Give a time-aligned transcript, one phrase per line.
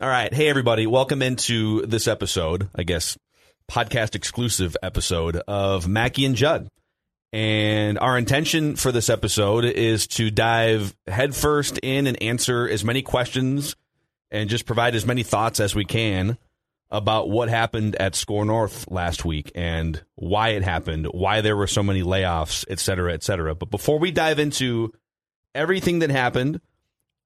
[0.00, 0.34] All right.
[0.34, 0.88] Hey, everybody.
[0.88, 3.16] Welcome into this episode, I guess,
[3.70, 6.68] podcast exclusive episode of Mackey and Judd.
[7.32, 13.02] And our intention for this episode is to dive headfirst in and answer as many
[13.02, 13.76] questions
[14.32, 16.38] and just provide as many thoughts as we can
[16.90, 21.68] about what happened at Score North last week and why it happened, why there were
[21.68, 23.54] so many layoffs, et cetera, et cetera.
[23.54, 24.92] But before we dive into
[25.54, 26.60] everything that happened,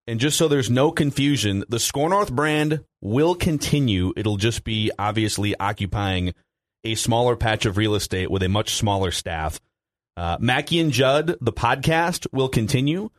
[0.08, 4.14] and just so there's no confusion, the Score North brand will continue.
[4.16, 6.32] It'll just be obviously occupying
[6.82, 9.60] a smaller patch of real estate with a much smaller staff.
[10.16, 13.10] Uh, Mackey and Judd, the podcast, will continue.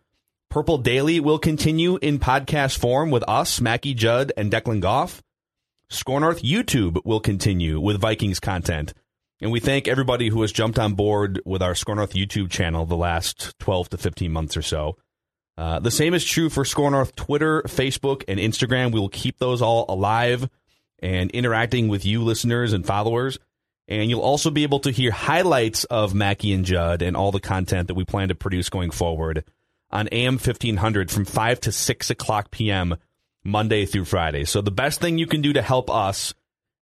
[0.49, 5.21] Purple Daily will continue in podcast form with us, Mackey Judd, and Declan Goff.
[5.91, 8.95] Score North YouTube will continue with Vikings content.
[9.39, 12.87] And we thank everybody who has jumped on board with our Score North YouTube channel
[12.87, 14.97] the last 12 to 15 months or so.
[15.59, 18.93] Uh, the same is true for Score North Twitter, Facebook, and Instagram.
[18.93, 20.49] We will keep those all alive
[20.99, 23.39] and interacting with you listeners and followers.
[23.85, 27.41] And you'll also be able to hear highlights of Mackey and Judd and all the
[27.41, 29.43] content that we plan to produce going forward
[29.91, 32.95] on AM 1500 from 5 to 6 o'clock p.m.
[33.43, 34.45] Monday through Friday.
[34.45, 36.33] So the best thing you can do to help us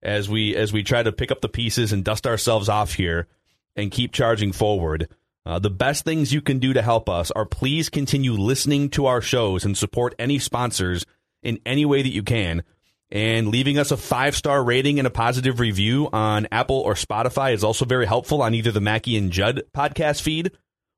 [0.04, 3.26] as we as we try to pick up the pieces and dust ourselves off here
[3.74, 5.08] and keep charging forward
[5.48, 9.06] uh, the best things you can do to help us are please continue listening to
[9.06, 11.06] our shows and support any sponsors
[11.42, 12.62] in any way that you can.
[13.10, 17.54] And leaving us a five star rating and a positive review on Apple or Spotify
[17.54, 20.52] is also very helpful on either the Mackey and Judd podcast feed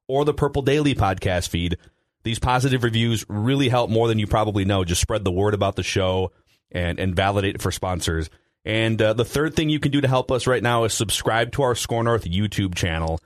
[0.08, 1.76] or the Purple Daily podcast feed.
[2.24, 4.82] These positive reviews really help more than you probably know.
[4.82, 6.32] Just spread the word about the show
[6.72, 8.28] and, and validate it for sponsors.
[8.64, 11.52] And uh, the third thing you can do to help us right now is subscribe
[11.52, 13.20] to our Score North YouTube channel.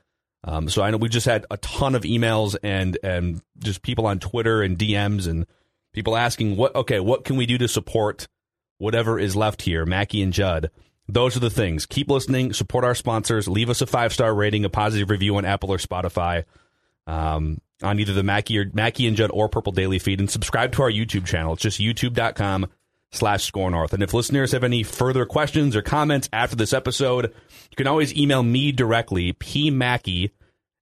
[0.47, 4.07] Um, so I know we just had a ton of emails and and just people
[4.07, 5.47] on Twitter and DMs and
[5.93, 8.29] people asking what okay what can we do to support
[8.79, 10.71] whatever is left here, Mackey and Judd.
[11.09, 11.87] Those are the things.
[11.87, 15.47] Keep listening, support our sponsors, leave us a five star rating, a positive review on
[15.47, 16.45] Apple or Spotify,
[17.07, 20.73] um, on either the Mackey or Mackey and Judd or Purple Daily feed, and subscribe
[20.73, 21.55] to our YouTube channel.
[21.55, 22.67] It's just youtube.com
[23.15, 23.93] slash score north.
[23.93, 27.33] And if listeners have any further questions or comments after this episode,
[27.71, 30.31] you can always email me directly, pmackey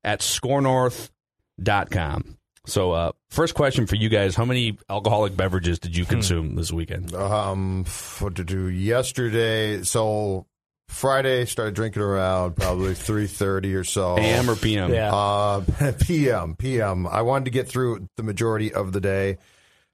[0.03, 2.39] at scorenorth.com.
[2.65, 6.73] So, uh, first question for you guys: How many alcoholic beverages did you consume this
[6.73, 7.13] weekend?
[7.13, 7.85] Um,
[8.21, 9.83] what to do yesterday?
[9.83, 10.47] So
[10.87, 14.17] Friday started drinking around probably three thirty or so.
[14.17, 14.95] AM or PM?
[14.95, 15.13] Yeah.
[15.13, 15.65] Uh,
[16.01, 17.09] PM, PM.
[17.09, 19.39] I wanted to get through the majority of the day.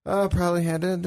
[0.04, 0.98] Uh, probably had to.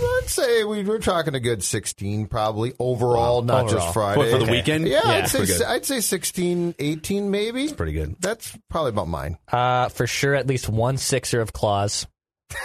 [0.00, 3.80] Let's say we were talking a good 16 probably overall, not Overall.
[3.80, 4.18] just Friday.
[4.18, 4.88] What, for the weekend?
[4.88, 5.10] Yeah, Yeah.
[5.10, 5.64] I'd, say, Pretty.
[5.64, 7.72] I'd say 16, 18 maybe.
[7.72, 8.16] Pretty good.
[8.20, 9.38] That's probably about mine.
[9.50, 12.06] Uh, for sure, at least one sixer of claws,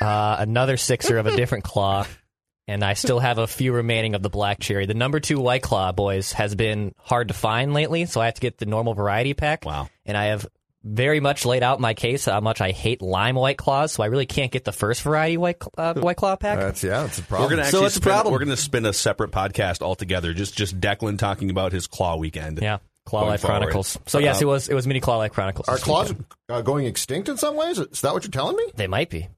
[0.00, 2.06] uh, another sixer of a different claw,
[2.68, 4.86] and I still have a few remaining of the black cherry.
[4.86, 8.34] The number two white claw, boys, has been hard to find lately, so I have
[8.34, 9.64] to get the normal variety pack.
[9.64, 9.88] Wow.
[10.04, 10.46] And I have
[10.86, 14.06] very much laid out my case how much I hate lime white claws, so I
[14.06, 16.58] really can't get the first variety white uh, white claw pack.
[16.58, 17.50] That's yeah, that's a We're problem.
[17.50, 18.32] gonna So actually it's a problem.
[18.32, 20.32] we're gonna spin a separate podcast altogether.
[20.32, 22.60] Just just Declan talking about his claw weekend.
[22.62, 23.58] yeah, Claw Going Life forward.
[23.58, 23.98] Chronicles.
[24.06, 25.68] So yes, it was it was mini Claw Life Chronicles.
[25.68, 26.14] Are claws
[26.48, 27.78] uh, going extinct in some ways?
[27.78, 28.64] Is that what you're telling me?
[28.76, 29.28] They might be.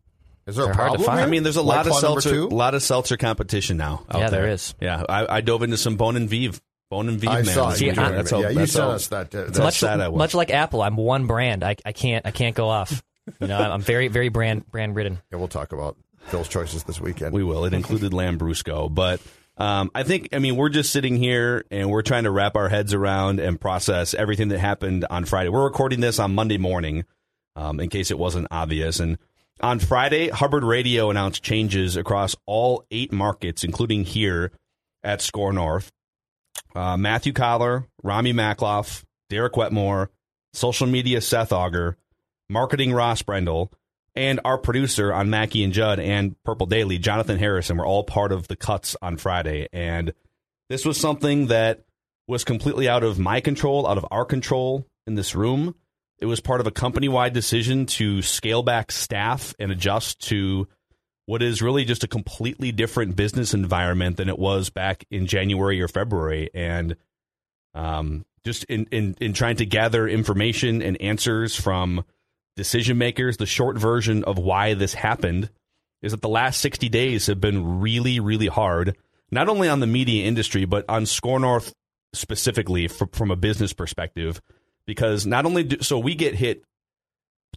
[0.46, 1.00] Is there They're a problem?
[1.02, 1.10] here?
[1.10, 4.04] I mean, there's a White lot of Claw number seltzer, lot of seltzer competition now.
[4.10, 4.74] out Yeah, there there is.
[4.80, 6.58] Yeah, I, I dove into some Bon and Viv.
[6.90, 7.44] Bon and Viv, I man.
[7.46, 7.76] saw you.
[7.76, 8.06] See, weekend.
[8.06, 9.34] I'm- That's how, yeah, you that's sent us that.
[9.34, 10.18] Uh, That's much, sad I was.
[10.18, 11.62] much like Apple, I'm one brand.
[11.62, 13.02] I, I can't I can't go off.
[13.40, 15.18] You know, I'm very very brand brand ridden.
[15.30, 15.96] yeah, we'll talk about
[16.28, 17.34] Phil's choices this weekend.
[17.34, 17.64] We will.
[17.66, 19.20] It included Lambrusco, but
[19.58, 22.68] um, I think I mean we're just sitting here and we're trying to wrap our
[22.70, 25.50] heads around and process everything that happened on Friday.
[25.50, 27.04] We're recording this on Monday morning,
[27.54, 28.98] um, in case it wasn't obvious.
[28.98, 29.18] And
[29.60, 34.52] on Friday, Hubbard Radio announced changes across all eight markets, including here
[35.02, 35.92] at Score North.
[36.74, 40.10] Uh, Matthew Coller, Rami Makloff, Derek Wetmore,
[40.52, 41.96] social media Seth Auger,
[42.48, 43.72] marketing Ross Brendel,
[44.14, 48.32] and our producer on Mackey and Judd and Purple Daily, Jonathan Harrison, were all part
[48.32, 49.68] of the cuts on Friday.
[49.72, 50.12] And
[50.68, 51.84] this was something that
[52.26, 55.74] was completely out of my control, out of our control in this room.
[56.18, 60.66] It was part of a company wide decision to scale back staff and adjust to
[61.28, 65.78] what is really just a completely different business environment than it was back in January
[65.78, 66.48] or February.
[66.54, 66.96] And
[67.74, 72.02] um, just in, in, in trying to gather information and answers from
[72.56, 75.50] decision makers, the short version of why this happened
[76.00, 78.96] is that the last 60 days have been really, really hard,
[79.30, 81.74] not only on the media industry, but on Score North
[82.14, 84.40] specifically from a business perspective.
[84.86, 86.64] Because not only do, so we get hit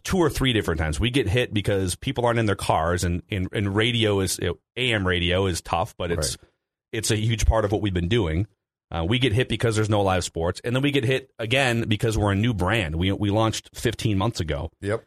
[0.04, 0.98] two or three different times.
[0.98, 4.38] We get hit because people aren't in their cars, and and, and radio is
[4.76, 6.50] AM radio is tough, but it's right.
[6.92, 8.46] it's a huge part of what we've been doing.
[8.90, 11.88] Uh, we get hit because there's no live sports, and then we get hit again
[11.88, 12.96] because we're a new brand.
[12.96, 14.70] We we launched 15 months ago.
[14.80, 15.04] Yep.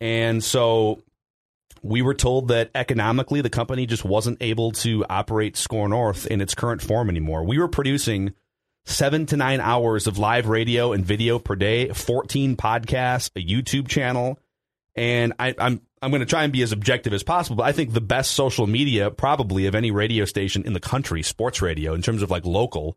[0.00, 1.02] And so
[1.82, 6.40] we were told that economically the company just wasn't able to operate Score North in
[6.40, 7.44] its current form anymore.
[7.44, 8.34] We were producing
[8.86, 13.88] seven to nine hours of live radio and video per day, 14 podcasts, a YouTube
[13.88, 14.38] channel.
[14.94, 17.56] And I, I'm I'm going to try and be as objective as possible.
[17.56, 21.22] But I think the best social media, probably of any radio station in the country,
[21.22, 22.96] sports radio, in terms of like local.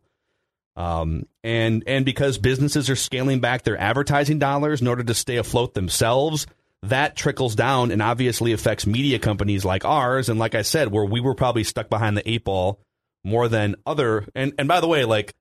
[0.76, 5.36] Um, and and because businesses are scaling back their advertising dollars in order to stay
[5.36, 6.46] afloat themselves,
[6.84, 10.28] that trickles down and obviously affects media companies like ours.
[10.28, 12.80] And like I said, where we were probably stuck behind the eight ball
[13.24, 14.26] more than other.
[14.34, 15.34] And and by the way, like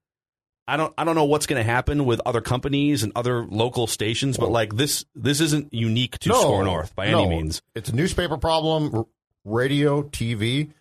[0.69, 3.87] I don't I don't know what's going to happen with other companies and other local
[3.87, 7.21] stations, but like this this isn't unique to no, Score North by no.
[7.23, 7.63] any means.
[7.73, 9.05] It's a newspaper problem,
[9.43, 10.71] radio, TV,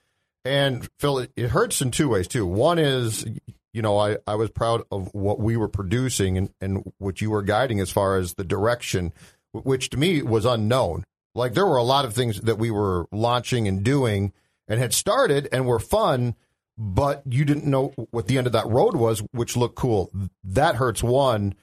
[0.45, 1.21] and Phil.
[1.21, 2.45] It, it hurts in two ways too.
[2.45, 3.25] One is
[3.73, 7.31] you know I I was proud of what we were producing and and what you
[7.31, 9.15] were guiding as far as the direction,
[9.53, 11.05] which to me was unknown.
[11.35, 14.35] Like there were a lot of things that we were launching and doing
[14.69, 16.35] and had started and were fun
[16.79, 20.13] but you didn't know what the end of that road was, which looked cool.
[20.45, 21.55] That hurts one.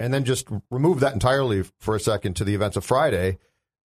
[0.00, 3.38] And then just remove that entirely for a second to the events of Friday.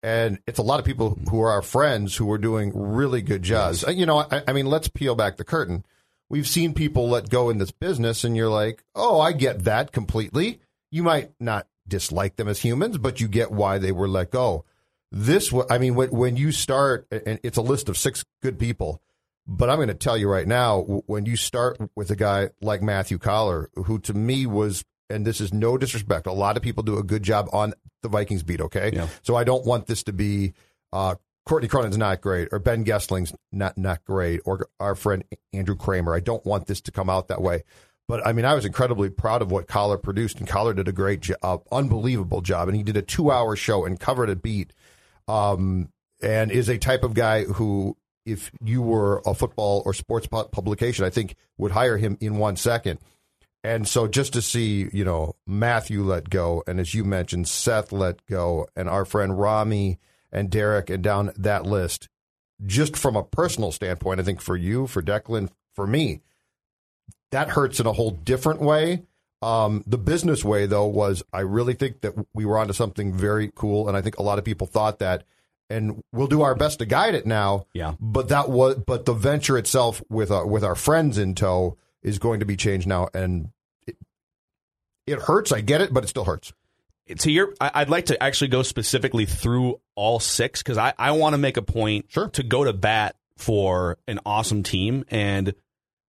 [0.04, 3.44] And it's a lot of people who are our friends who are doing really good
[3.44, 3.82] jobs.
[3.82, 3.88] Yes.
[3.88, 5.86] Uh, you know, I, I mean, let's peel back the curtain.
[6.30, 9.92] We've seen people let go in this business, and you're like, oh, I get that
[9.92, 10.60] completely.
[10.92, 14.66] You might not dislike them as humans, but you get why they were let go.
[15.12, 19.02] This, I mean, when, when you start, and it's a list of six good people,
[19.48, 22.82] but I'm going to tell you right now, when you start with a guy like
[22.82, 26.84] Matthew Coller, who to me was, and this is no disrespect, a lot of people
[26.84, 28.92] do a good job on the Vikings beat, okay?
[28.94, 29.08] Yeah.
[29.22, 30.54] So I don't want this to be
[30.92, 31.16] uh,
[31.46, 36.16] Courtney Cronin's not great, or Ben Goessling's not not great, or our friend Andrew Krammer.
[36.16, 37.64] I don't want this to come out that way.
[38.08, 40.92] But I mean, I was incredibly proud of what Coller produced, and Coller did a
[40.92, 44.74] great job, unbelievable job, and he did a two-hour show and covered a beat,
[45.28, 45.90] um,
[46.22, 47.96] and is a type of guy who
[48.26, 52.56] if you were a football or sports publication, I think would hire him in one
[52.56, 53.00] second.
[53.64, 57.92] And so just to see, you know, Matthew let go, and as you mentioned, Seth
[57.92, 60.00] let go, and our friend Rami
[60.32, 62.08] and Derek, and down that list,
[62.64, 66.22] just from a personal standpoint, I think for you, for Declan, for me,
[67.32, 69.04] that hurts in a whole different way.
[69.42, 73.52] Um, the business way, though, was I really think that we were onto something very
[73.54, 75.24] cool, and I think a lot of people thought that
[75.70, 77.66] and we'll do our best to guide it now.
[77.74, 77.94] Yeah.
[78.00, 82.20] But that was but the venture itself with uh, with our friends in tow is
[82.20, 83.50] going to be changed now, and
[83.88, 83.98] it,
[85.08, 85.52] it hurts.
[85.52, 86.54] I get it, but it still hurts.
[87.20, 91.34] To your, I'd like to actually go specifically through all six because I, I want
[91.34, 92.30] to make a point sure.
[92.30, 95.54] to go to bat for an awesome team, and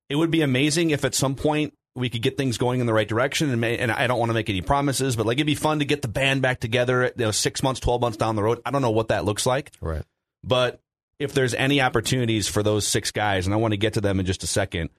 [0.09, 2.93] it would be amazing if at some point we could get things going in the
[2.93, 3.50] right direction.
[3.50, 5.79] And, may, and I don't want to make any promises, but like it'd be fun
[5.81, 7.07] to get the band back together.
[7.17, 8.61] You know, six months, twelve months down the road.
[8.65, 9.73] I don't know what that looks like.
[9.81, 10.03] Right.
[10.45, 10.81] But
[11.19, 14.21] if there's any opportunities for those six guys, and I want to get to them
[14.21, 14.91] in just a second.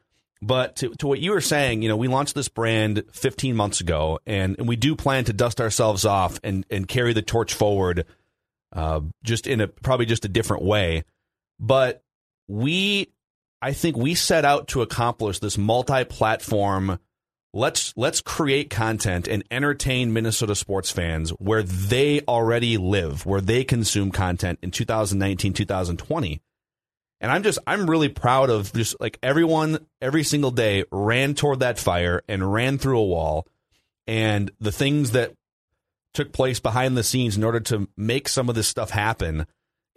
[0.41, 3.81] But to, to what you were saying, you know, we launched this brand 15 months
[3.81, 7.53] ago, and, and we do plan to dust ourselves off and, and carry the torch
[7.53, 8.05] forward,
[8.71, 11.03] uh, just in a probably just a different way.
[11.59, 12.03] But
[12.47, 13.11] we
[13.61, 16.99] I think we set out to accomplish this multi-platform.
[17.53, 23.63] Let's let's create content and entertain Minnesota sports fans where they already live, where they
[23.63, 26.41] consume content in 2019, 2020.
[27.19, 31.61] And I'm just I'm really proud of just like everyone every single day ran toward
[31.61, 33.47] that fire and ran through a wall
[34.05, 35.33] and the things that
[36.13, 39.47] took place behind the scenes in order to make some of this stuff happen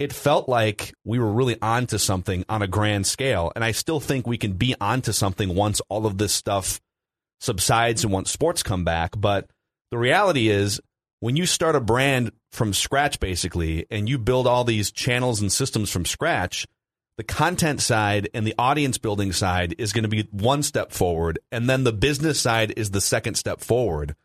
[0.00, 3.52] it felt like we were really onto something on a grand scale.
[3.54, 6.80] And I still think we can be onto something once all of this stuff
[7.38, 9.12] subsides and once sports come back.
[9.16, 9.50] But
[9.90, 10.80] the reality is,
[11.20, 15.52] when you start a brand from scratch, basically, and you build all these channels and
[15.52, 16.66] systems from scratch,
[17.18, 21.38] the content side and the audience building side is going to be one step forward.
[21.52, 24.16] And then the business side is the second step forward.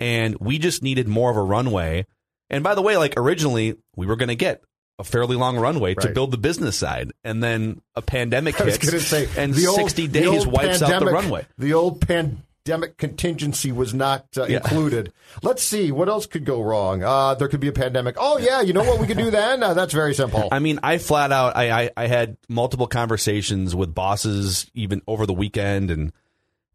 [0.00, 2.06] And we just needed more of a runway.
[2.50, 4.64] And by the way, like originally, we were going to get
[4.98, 9.28] a fairly long runway to build the business side, and then a pandemic hits, say
[9.36, 11.46] and the 60 the days old wipes out the runway.
[11.58, 14.56] The old pandemic contingency was not uh, Yeah.
[14.64, 15.12] included.
[15.42, 17.02] Let's see what else could go wrong.
[17.02, 18.16] Uh, there could be a pandemic.
[18.18, 19.62] Oh yeah, you know what we could do then?
[19.62, 20.48] Uh, that's very simple.
[20.50, 25.26] I mean, I flat out, I, I, I had multiple conversations with bosses even over
[25.26, 26.12] the weekend, and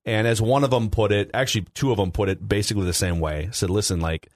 [0.05, 2.93] and as one of them put it, actually two of them put it basically the
[2.93, 3.49] same way.
[3.51, 4.29] Said, listen, like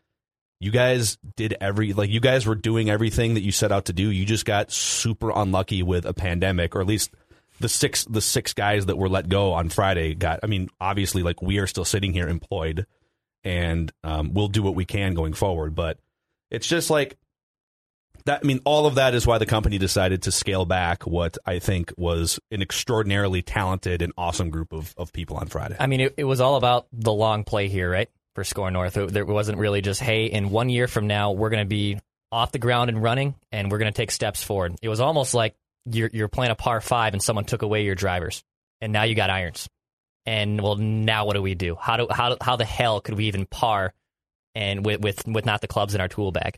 [0.59, 3.93] you guys did every, like you guys were doing everything that you set out to
[3.93, 4.09] do.
[4.09, 7.11] You just got super unlucky with a pandemic, or at least
[7.59, 10.39] the six the six guys that were let go on Friday got.
[10.43, 12.85] I mean, obviously, like we are still sitting here employed,
[13.43, 15.99] and um, we'll do what we can going forward, but
[16.51, 17.17] it's just like
[18.25, 21.37] that I mean all of that is why the company decided to scale back what
[21.45, 25.75] I think was an extraordinarily talented and awesome group of, of people on Friday.
[25.79, 28.09] I mean, it, it was all about the long play here, right?
[28.35, 31.49] For Score North, it, there wasn't really just, hey, in one year from now, we're
[31.49, 31.97] going to be
[32.31, 34.75] off the ground and running, and we're going to take steps forward.
[34.81, 37.95] It was almost like you're you're playing a par five, and someone took away your
[37.95, 38.43] drivers,
[38.81, 39.69] and now you got irons.
[40.25, 41.75] And well, now what do we do?
[41.75, 43.93] How do how how the hell could we even par,
[44.53, 46.57] and with with with not the clubs in our tool bag?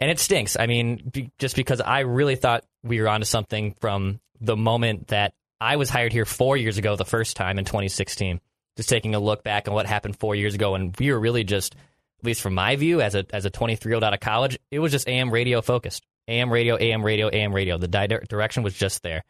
[0.00, 0.58] And it stinks.
[0.58, 5.32] I mean, just because I really thought we were onto something from the moment that
[5.60, 8.40] I was hired here four years ago, the first time in 2016.
[8.76, 11.44] Just taking a look back on what happened four years ago, and we were really
[11.44, 11.74] just,
[12.20, 14.58] at least from my view, as a as a 23 year old out of college,
[14.70, 16.04] it was just AM radio focused.
[16.26, 17.76] AM radio, AM radio, AM radio.
[17.78, 19.24] The di- direction was just there.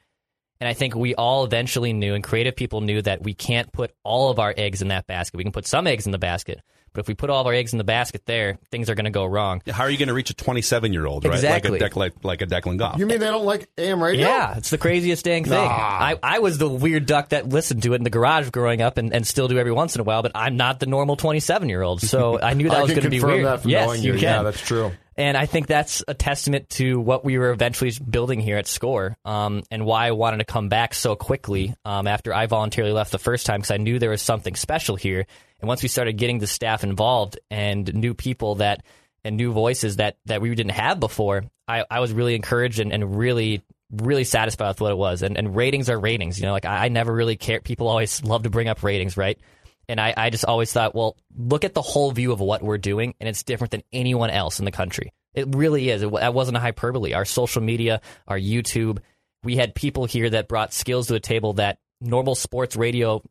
[0.61, 3.93] And I think we all eventually knew, and creative people knew, that we can't put
[4.05, 5.37] all of our eggs in that basket.
[5.37, 6.61] We can put some eggs in the basket,
[6.95, 9.05] but if we put all of our eggs in the basket there, things are going
[9.05, 9.61] to go wrong.
[9.69, 11.35] How are you going to reach a 27 year old, right?
[11.35, 11.79] Exactly.
[11.79, 12.99] Like a, Dec- like, like a Declan Goff.
[12.99, 14.27] you mean they don't like AM radio?
[14.27, 15.53] Yeah, it's the craziest dang thing.
[15.59, 18.97] I, I was the weird duck that listened to it in the garage growing up
[18.97, 21.69] and, and still do every once in a while, but I'm not the normal 27
[21.69, 22.01] year old.
[22.01, 23.47] So I knew that I was going to be confirm weird.
[23.47, 24.19] that from yes, knowing you you.
[24.21, 24.23] can.
[24.23, 24.93] Yeah, that's true.
[25.17, 29.17] And I think that's a testament to what we were eventually building here at Score
[29.25, 33.13] um, and why I wanted to come back so quickly um, after I voluntarily left
[33.13, 35.27] the first time because I knew there was something special here.
[35.61, 38.85] And once we started getting the staff involved and new people that
[39.25, 42.93] and new voices that, that we didn't have before, I, I was really encouraged and,
[42.93, 45.23] and really really satisfied with what it was.
[45.23, 46.39] And, and ratings are ratings.
[46.39, 47.61] You know, like I, I never really care.
[47.61, 49.39] People always love to bring up ratings, right?
[49.89, 52.79] And I, I just always thought, well, look at the whole view of what we're
[52.79, 55.13] doing, and it's different than anyone else in the country.
[55.35, 56.03] It really is.
[56.03, 57.13] It, that wasn't a hyperbole.
[57.13, 58.99] Our social media, our YouTube,
[59.43, 63.23] we had people here that brought skills to the table that normal sports radio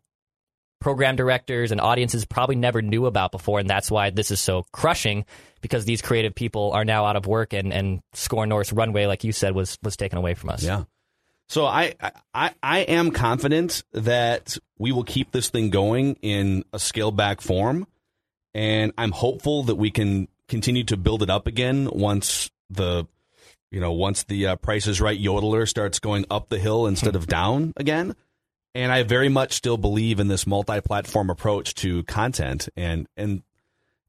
[0.80, 4.66] program directors and audiences probably never knew about before, and that's why this is so
[4.74, 5.26] crushing
[5.62, 9.24] because these creative people are now out of work, and and Score North's runway, like
[9.24, 10.62] you said, was was taken away from us.
[10.62, 10.84] Yeah.
[11.50, 11.94] So I,
[12.34, 17.42] I I am confident that we will keep this thing going in a scaled back
[17.42, 17.86] form,
[18.54, 23.06] and I'm hopeful that we can continue to build it up again once the
[23.72, 27.16] you know once the uh, Price is Right yodeler starts going up the hill instead
[27.16, 28.16] of down again.
[28.76, 33.44] And I very much still believe in this multi-platform approach to content, and and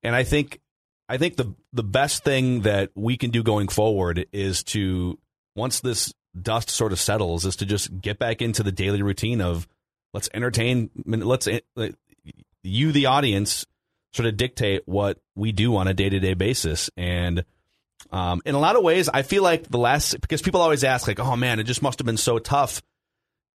[0.03, 0.61] and I think
[1.09, 5.19] I think the the best thing that we can do going forward is to
[5.55, 9.41] once this dust sort of settles is to just get back into the daily routine
[9.41, 9.69] of
[10.13, 11.49] let's entertain let's
[12.63, 13.67] you the audience
[14.13, 16.89] sort of dictate what we do on a day-to-day basis.
[16.97, 17.45] And
[18.11, 21.09] um, in a lot of ways i feel like the last because people always ask
[21.09, 22.83] like oh man it just must have been so tough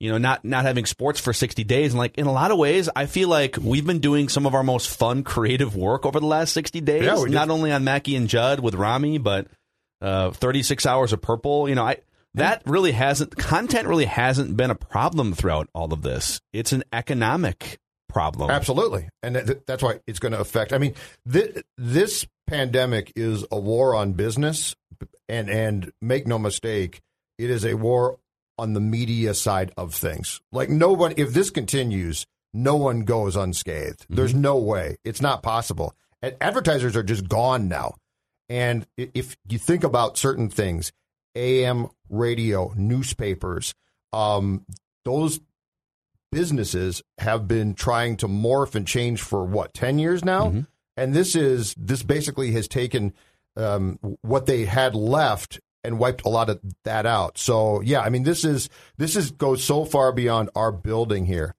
[0.01, 1.93] you know not not having sports for 60 days.
[1.93, 4.55] And like in a lot of ways i feel like we've been doing some of
[4.55, 8.17] our most fun creative work over the last 60 days Yeah, not only on mackey
[8.17, 9.49] and judd with rami but
[10.01, 11.69] uh, 36 hours of purple.
[11.69, 11.99] You know i
[12.35, 16.85] that really hasn't content really hasn't been a problem throughout all of this it's an
[16.93, 20.73] economic problem Absolutely, and th- that's why it's going to affect.
[20.73, 20.95] I mean,
[21.31, 24.75] th- this pandemic is a war on business,
[25.29, 27.01] and and make no mistake,
[27.39, 28.19] it is a war
[28.59, 30.41] on the media side of things.
[30.51, 34.01] Like no one, if this continues, no one goes unscathed.
[34.01, 34.15] Mm-hmm.
[34.17, 34.97] There's no way.
[35.05, 35.95] It's not possible.
[36.21, 37.95] And advertisers are just gone now.
[38.49, 40.91] And if you think about certain things,
[41.39, 43.75] AM radio, newspapers,
[44.13, 44.67] um,
[45.05, 45.41] those
[46.31, 50.49] businesses have been trying to morph and change for what 10 years now?
[50.97, 53.15] And this is this basically has taken
[53.57, 57.39] um, what they had left and wiped a lot of that out.
[57.39, 61.55] So yeah i mean this is this is goes so far beyond our building here.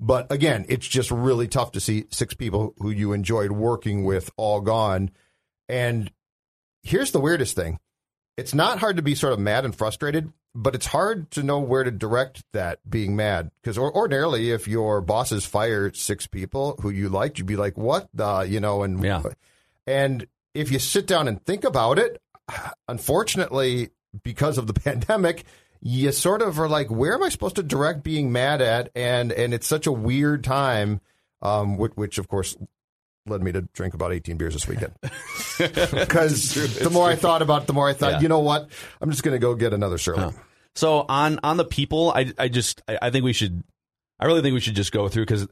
[0.00, 4.30] But again it's just really tough to see six people who you enjoyed working with
[4.36, 5.10] all gone.
[5.68, 6.10] And
[6.82, 7.78] here's the weirdest thing
[8.40, 11.60] it's not hard to be sort of mad and frustrated, but it's hard to know
[11.60, 13.50] where to direct that being mad.
[13.62, 18.08] Because ordinarily, if your bosses fire six people who you liked, you'd be like, "What
[18.14, 19.22] the?" You know, and Yeah.
[19.86, 22.20] and if you sit down and think about it,
[22.88, 23.90] unfortunately,
[24.22, 25.44] because of the pandemic,
[25.80, 28.90] you sort of are like, where am I supposed to direct being mad at?
[28.94, 31.00] And and it's such a weird time,
[31.42, 32.56] um, which, which of course
[33.26, 34.92] led me to drink about 18 beers this weekend.
[35.58, 38.20] Because the more I thought about it, the more I thought, Yeah.
[38.20, 38.68] you know what?
[39.00, 40.32] I'm just going to go get another Shirley.
[40.74, 43.62] So on on the people, I I just I, I think we should
[44.18, 45.46] I really think we should just go through because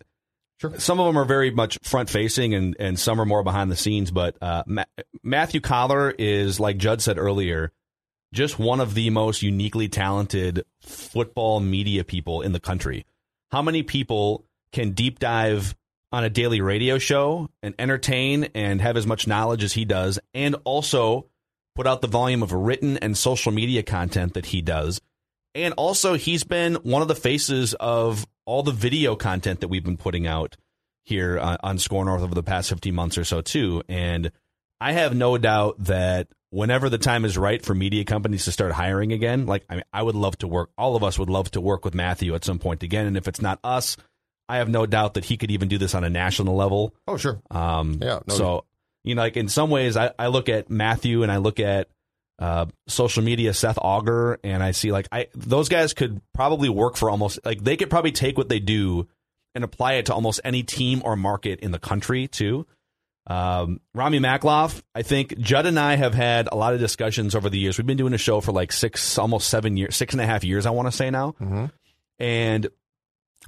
[0.60, 0.76] Sure.
[0.80, 3.76] some of them are very much front facing and and some are more behind the
[3.76, 4.10] scenes.
[4.10, 4.84] But uh, Ma-
[5.22, 7.70] Matthew Coller is like Judd said earlier,
[8.32, 13.04] just one of the most uniquely talented football media people in the country.
[13.52, 15.76] How many people can deep dive
[16.12, 20.18] on a daily radio show and entertain and have as much knowledge as he does,
[20.34, 21.26] and also
[21.74, 25.00] put out the volume of written and social media content that he does.
[25.54, 29.84] And also, he's been one of the faces of all the video content that we've
[29.84, 30.56] been putting out
[31.04, 33.82] here on, on Score North over the past 15 months or so, too.
[33.88, 34.30] And
[34.80, 38.72] I have no doubt that whenever the time is right for media companies to start
[38.72, 41.50] hiring again, like, I mean, I would love to work, all of us would love
[41.52, 43.06] to work with Matthew at some point again.
[43.06, 43.96] And if it's not us,
[44.48, 46.94] I have no doubt that he could even do this on a national level.
[47.06, 47.40] Oh, sure.
[47.50, 48.64] Um, Yeah, no- so
[49.04, 51.88] you know, like in some ways, I, I look at Matthew and I look at
[52.38, 56.96] uh, social media, Seth Auger, and I see like I those guys could probably work
[56.96, 59.08] for almost like they could probably take what they do
[59.54, 62.66] and apply it to almost any team or market in the country too.
[63.26, 67.50] Um, Rami Makloff, I think Judd and I have had a lot of discussions over
[67.50, 67.76] the years.
[67.76, 70.44] We've been doing a show for like six, almost seven years, six and a half
[70.44, 71.34] years, I want to say now.
[72.18, 72.68] And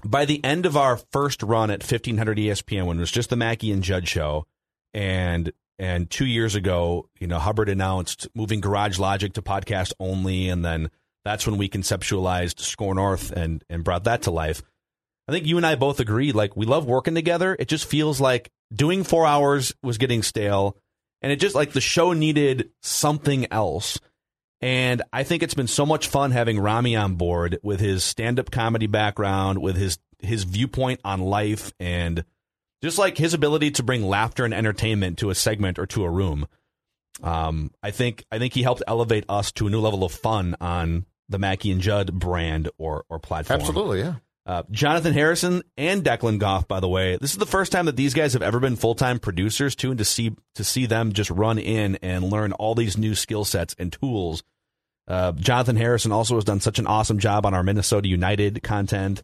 [0.05, 3.37] by the end of our first run at 1500 ESPN, when it was just the
[3.37, 4.47] Mackey and Judd show,
[4.95, 10.49] and and two years ago, you know, Hubbard announced moving Garage Logic to podcast only,
[10.49, 10.91] and then
[11.25, 14.63] that's when we conceptualized Score North and and brought that to life.
[15.29, 17.57] I think you and I both agreed, like we love working together.
[17.59, 20.77] It just feels like doing four hours was getting stale,
[21.23, 23.99] and it just like the show needed something else.
[24.63, 28.51] And I think it's been so much fun having Rami on board with his stand-up
[28.51, 32.25] comedy background, with his his viewpoint on life, and
[32.83, 36.11] just like his ability to bring laughter and entertainment to a segment or to a
[36.11, 36.47] room.
[37.23, 40.57] Um, I think I think he helped elevate us to a new level of fun
[40.61, 43.61] on the Mackey and Judd brand or or platform.
[43.61, 44.17] Absolutely, yeah.
[44.51, 47.95] Uh, Jonathan Harrison and Declan Goff, by the way, this is the first time that
[47.95, 51.13] these guys have ever been full time producers too, and to see to see them
[51.13, 54.43] just run in and learn all these new skill sets and tools.
[55.07, 59.23] Uh, Jonathan Harrison also has done such an awesome job on our Minnesota United content.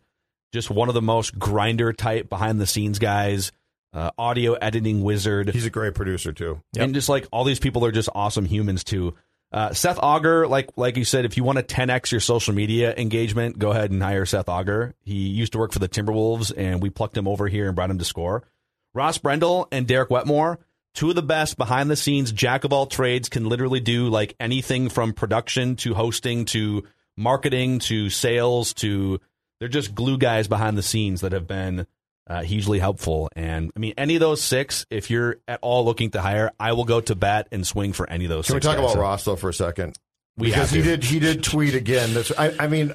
[0.53, 3.51] Just one of the most grinder type behind the scenes guys,
[3.93, 6.61] uh, audio editing wizard He's a great producer, too.
[6.79, 9.17] and just like all these people are just awesome humans too.
[9.53, 12.95] Uh, Seth Auger, like like you said, if you want to 10x your social media
[12.97, 14.95] engagement, go ahead and hire Seth Auger.
[15.03, 17.91] He used to work for the Timberwolves, and we plucked him over here and brought
[17.91, 18.45] him to score.
[18.93, 20.59] Ross Brendel and Derek Wetmore,
[20.95, 24.35] two of the best behind the scenes, jack of all trades, can literally do like
[24.41, 26.85] anything from production to hosting to
[27.17, 29.21] marketing to sales to
[29.59, 31.87] they're just glue guys behind the scenes that have been
[32.27, 33.29] uh, hugely helpful.
[33.37, 36.73] And I mean, any of those six, if you're at all looking to hire, I
[36.73, 38.47] will go to bat and swing for any of those.
[38.47, 38.93] Can we talk guys.
[38.93, 39.99] about Ross though for a second?
[40.39, 42.13] We because have he did he did tweet again.
[42.13, 42.95] This I, I mean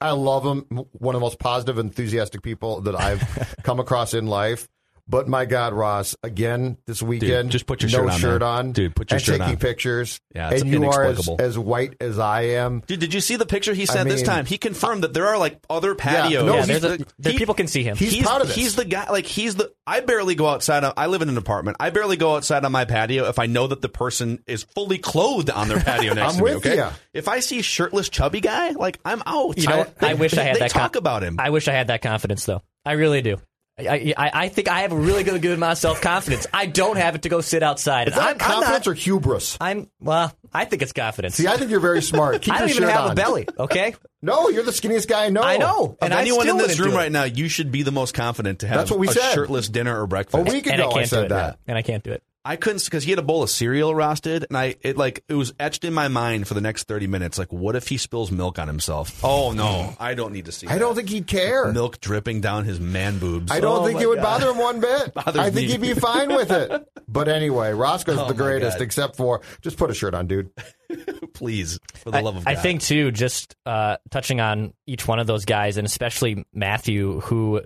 [0.00, 0.66] I love him.
[0.92, 4.68] One of the most positive, enthusiastic people that I've come across in life.
[5.08, 8.48] But my God, Ross, again this weekend, just put your no shirt on, shirt man.
[8.48, 9.60] on, Dude, put your and shirt taking on.
[9.60, 10.20] pictures.
[10.34, 12.82] Yeah, it's and you are as, as white as I am.
[12.88, 14.46] Dude, did you see the picture he sent this mean- time?
[14.46, 16.44] He confirmed that there are like other patios.
[16.44, 17.96] no, yeah, there's a, the- he- people can see him.
[17.96, 18.56] he's proud of this.
[18.56, 19.08] He's the guy.
[19.10, 19.72] Like he's the.
[19.86, 20.82] I barely go outside.
[20.82, 21.76] On, I live in an apartment.
[21.78, 24.98] I barely go outside on my patio if I know that the person is fully
[24.98, 26.54] clothed on their patio next I'm to me.
[26.56, 26.76] Okay.
[26.78, 26.90] ya.
[27.14, 29.56] If I see shirtless chubby guy, like I'm out.
[29.56, 30.02] You know, what?
[30.02, 30.70] I wish I had they that.
[30.72, 31.36] talk con- about him.
[31.38, 32.62] I wish I had that confidence, though.
[32.84, 33.36] I really do.
[33.78, 36.46] I, I, I think I have a really good, good amount of self confidence.
[36.52, 38.08] I don't have it to go sit outside.
[38.08, 39.58] Is that I'm, I'm confidence not- or hubris?
[39.60, 40.32] I'm well.
[40.52, 41.34] I think it's confidence.
[41.34, 42.40] See, I think you're very smart.
[42.42, 43.10] Keep I don't even have on.
[43.12, 43.46] a belly.
[43.58, 45.42] Okay, No, you're the skinniest guy I know.
[45.42, 45.84] I know.
[45.84, 48.66] of and anyone in this room right now, you should be the most confident to
[48.66, 49.34] have That's what we a said.
[49.34, 50.48] shirtless dinner or breakfast.
[50.48, 51.58] A week and I ago, I said that.
[51.66, 52.22] and I can't do it.
[52.46, 55.34] I couldn't because he had a bowl of cereal roasted, and I it like it
[55.34, 57.38] was etched in my mind for the next thirty minutes.
[57.38, 59.20] Like, what if he spills milk on himself?
[59.24, 60.68] Oh no, I don't need to see.
[60.68, 60.78] I that.
[60.78, 61.72] don't think he'd care.
[61.72, 63.50] milk dripping down his man boobs.
[63.50, 64.40] I don't Oh think it would God.
[64.40, 65.12] bother him one bit.
[65.16, 65.66] I think me.
[65.66, 66.88] he'd be fine with it.
[67.08, 70.50] But anyway, Roscoe's Oh the greatest, except for just put a shirt on, dude.
[71.34, 72.50] please, for the I, love of God.
[72.56, 77.20] I think too, just uh, touching on each one of those guys, and especially Matthew,
[77.20, 77.62] who,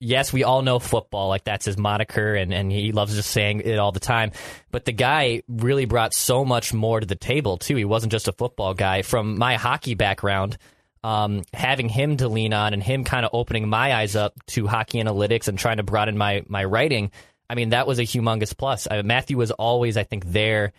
[0.00, 3.60] yes, we all know football, like that's his moniker, and, and he loves just saying
[3.60, 4.32] it all the time.
[4.70, 7.76] But the guy really brought so much more to the table too.
[7.76, 9.02] He wasn't just a football guy.
[9.02, 10.56] From my hockey background,
[11.04, 14.66] um, having him to lean on and him kind of opening my eyes up to
[14.66, 17.10] hockey analytics and trying to broaden my my writing.
[17.48, 18.86] I mean, that was a humongous plus.
[18.90, 20.72] I, Matthew was always, I think, there.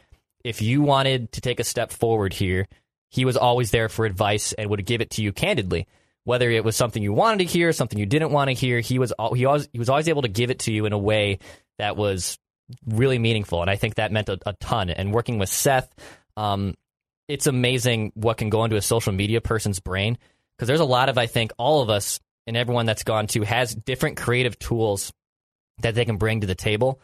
[0.43, 2.67] If you wanted to take a step forward here,
[3.09, 5.85] he was always there for advice and would give it to you candidly.
[6.23, 8.99] Whether it was something you wanted to hear, something you didn't want to hear, he
[8.99, 11.39] was he always he was always able to give it to you in a way
[11.79, 12.37] that was
[12.85, 14.89] really meaningful, and I think that meant a, a ton.
[14.89, 15.93] And working with Seth,
[16.37, 16.75] um,
[17.27, 20.17] it's amazing what can go into a social media person's brain
[20.55, 23.41] because there's a lot of I think all of us and everyone that's gone to
[23.43, 25.11] has different creative tools
[25.79, 26.99] that they can bring to the table.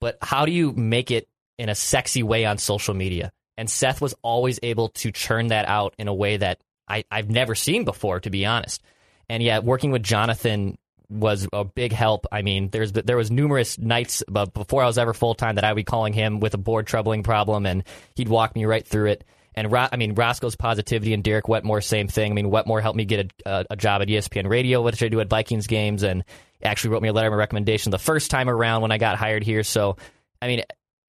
[0.00, 3.32] But how do you make it in a sexy way on social media?
[3.56, 7.30] And Seth was always able to churn that out in a way that I, I've
[7.30, 8.82] never seen before, to be honest.
[9.28, 10.76] And yet, working with Jonathan
[11.08, 12.26] was a big help.
[12.32, 15.72] I mean, there's there was numerous nights before I was ever full time that I
[15.72, 19.10] would be calling him with a board troubling problem, and he'd walk me right through
[19.10, 19.24] it.
[19.54, 22.32] And Ro- I mean, Roscoe's positivity and Derek Wetmore, same thing.
[22.32, 25.20] I mean, Wetmore helped me get a, a, job at ESPN Radio, which I do
[25.20, 26.24] at Vikings games, and
[26.62, 29.44] actually wrote me a letter of recommendation the first time around when I got hired
[29.44, 29.62] here.
[29.62, 29.96] So,
[30.42, 30.62] I mean,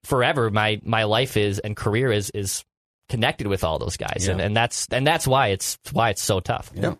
[0.03, 2.63] forever my my life is and career is is
[3.09, 4.33] connected with all those guys, Yeah.
[4.33, 6.71] and and that's and that's why it's why it's so tough.
[6.75, 6.95] Yeah.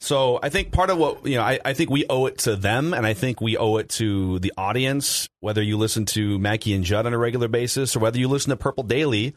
[0.00, 2.56] So I think part of what you know, I, I think we owe it to
[2.56, 5.28] them, and I think we owe it to the audience.
[5.40, 8.50] Whether you listen to Mackey and Judd on a regular basis, or whether you listen
[8.50, 9.34] to Purple Daily,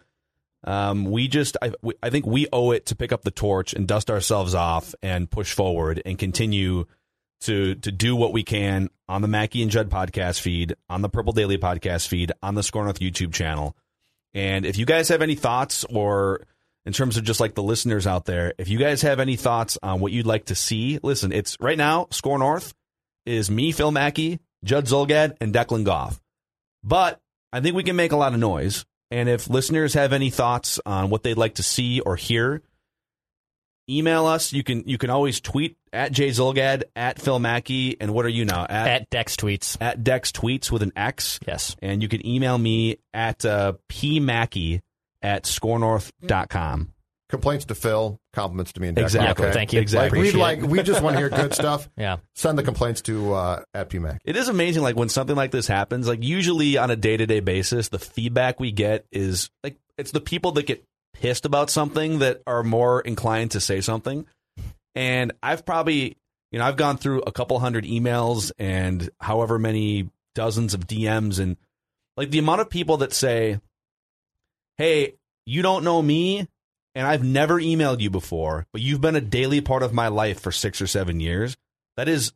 [0.65, 3.73] um, we just I, we, I think we owe it to pick up the torch
[3.73, 6.86] and dust ourselves off and push forward and continue
[7.41, 11.08] to to do what we can on the Mackey and Judd podcast feed, on the
[11.10, 13.77] Purple Daily podcast feed, on the Score North YouTube channel.
[14.38, 16.45] And if you guys have any thoughts or
[16.86, 19.80] in terms of just like the listeners out there, if you guys have any thoughts
[19.82, 22.76] on what you'd like to see, listen, it's right now, Score North
[23.26, 26.21] is me, Phil Mackey, Judd Zulgad, and Declan Goff.
[26.84, 27.19] But
[27.52, 28.86] I think we can make a lot of noise.
[29.10, 32.62] And if listeners have any thoughts on what they'd like to see or hear,
[33.89, 34.54] email us.
[34.54, 38.30] You can you can always tweet at Jay Zulgad, at Phil Mackey, and what are
[38.30, 38.65] you now?
[38.69, 39.78] At Dex tweets.
[39.82, 41.39] at Dex Tweets with an X.
[41.47, 41.76] Yes.
[41.82, 44.82] And you can email me at uh, pmackey
[45.21, 46.93] at scorenorth.com.
[47.30, 49.04] Complaints to Phil, compliments to me and Declan.
[49.04, 49.45] Exactly.
[49.45, 49.54] Okay?
[49.54, 49.82] Thank you.
[49.82, 50.32] Exactly.
[50.32, 51.89] Like, we like we just want to hear good stuff.
[51.97, 52.17] Yeah.
[52.36, 54.19] Send the complaints to uh, at PMAC.
[54.23, 56.08] It is amazing, like when something like this happens.
[56.08, 60.12] Like usually on a day to day basis, the feedback we get is like it's
[60.12, 60.86] the people that get
[61.21, 64.25] pissed about something that are more inclined to say something.
[64.95, 66.17] And I've probably,
[66.51, 71.39] you know, I've gone through a couple hundred emails and however many dozens of DMs,
[71.39, 71.58] and
[72.15, 73.60] like the amount of people that say,
[74.77, 76.47] "Hey, you don't know me."
[76.95, 80.39] And I've never emailed you before, but you've been a daily part of my life
[80.39, 81.56] for six or seven years.
[81.95, 82.34] That is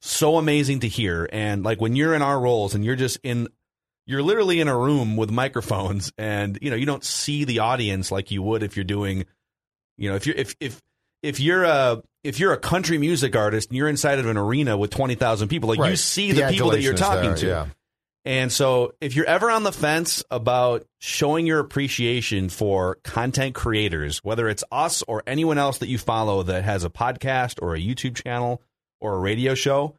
[0.00, 1.28] so amazing to hear.
[1.32, 3.46] And like when you're in our roles and you're just in,
[4.06, 8.10] you're literally in a room with microphones and, you know, you don't see the audience
[8.10, 9.24] like you would if you're doing,
[9.96, 10.80] you know, if you're, if, if,
[11.22, 14.76] if you're a, if you're a country music artist and you're inside of an arena
[14.76, 17.46] with 20,000 people, like you see the, people that you're talking there, to.
[17.46, 17.66] Yeah.
[18.24, 24.18] And so, if you're ever on the fence about showing your appreciation for content creators,
[24.18, 27.80] whether it's us or anyone else that you follow that has a podcast or a
[27.80, 28.62] YouTube channel
[29.00, 29.96] or a radio show,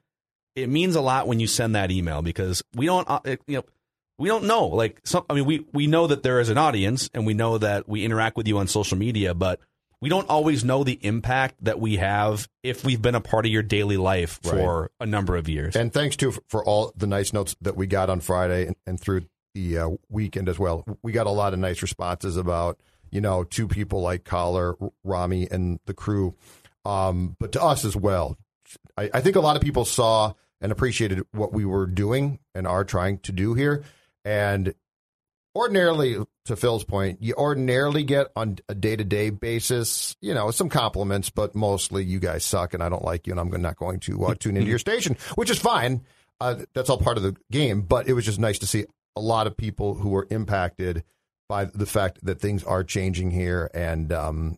[0.55, 3.65] it means a lot when you send that email because we don't, uh, you know,
[4.23, 4.67] we don't know.
[4.67, 7.57] Like, some, I mean, we we know that there is an audience and we know
[7.57, 9.59] that we interact with you on social media, but
[9.99, 13.51] we don't always know the impact that we have if we've been a part of
[13.51, 15.75] your daily life for a number of years.
[15.75, 18.97] And thanks too for all the nice notes that we got on Friday and, and
[18.97, 20.85] through the uh, weekend as well.
[21.03, 22.79] We got a lot of nice responses about
[23.11, 26.33] you know two people like Coller, Rami, and the crew,
[26.85, 28.37] um, but to us as well.
[28.97, 30.31] I, I think a lot of people saw
[30.61, 33.83] and appreciated what we were doing and are trying to do here.
[34.25, 34.73] And
[35.55, 40.51] ordinarily, to Phil's point, you ordinarily get on a day to day basis, you know,
[40.51, 43.77] some compliments, but mostly you guys suck and I don't like you and I'm not
[43.77, 46.01] going to uh, tune into your station, which is fine.
[46.39, 47.81] Uh, that's all part of the game.
[47.81, 51.03] But it was just nice to see a lot of people who were impacted
[51.47, 53.69] by the fact that things are changing here.
[53.73, 54.57] And um,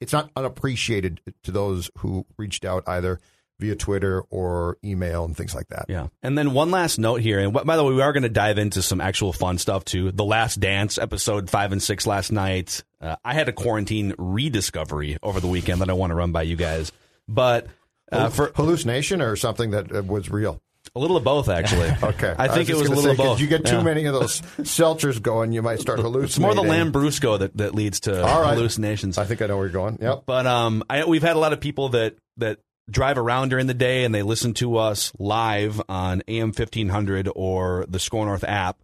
[0.00, 3.20] it's not unappreciated to those who reached out either
[3.60, 5.86] via Twitter or email and things like that.
[5.88, 6.08] Yeah.
[6.22, 7.38] And then one last note here.
[7.38, 10.10] And by the way, we are going to dive into some actual fun stuff too.
[10.10, 12.82] The Last Dance episode five and six last night.
[13.00, 16.42] Uh, I had a quarantine rediscovery over the weekend that I want to run by
[16.42, 16.90] you guys.
[17.28, 17.68] But
[18.10, 20.60] uh, for hallucination or something that uh, was real.
[20.96, 21.90] a little of both, actually.
[22.02, 23.40] Okay, I think it was a little say, of both.
[23.40, 23.82] You get too Yeah.
[23.82, 26.24] many of those seltzers going, you might start hallucinating.
[26.24, 28.54] It's more the Lambrusco that, that leads to right.
[28.54, 29.16] hallucinations.
[29.16, 29.98] I think I know where you're going.
[30.00, 30.24] Yep.
[30.26, 33.74] But um, I, we've had a lot of people that that drive around during the
[33.74, 38.44] day and they listen to us live on AM fifteen hundred or the Score North
[38.44, 38.78] app.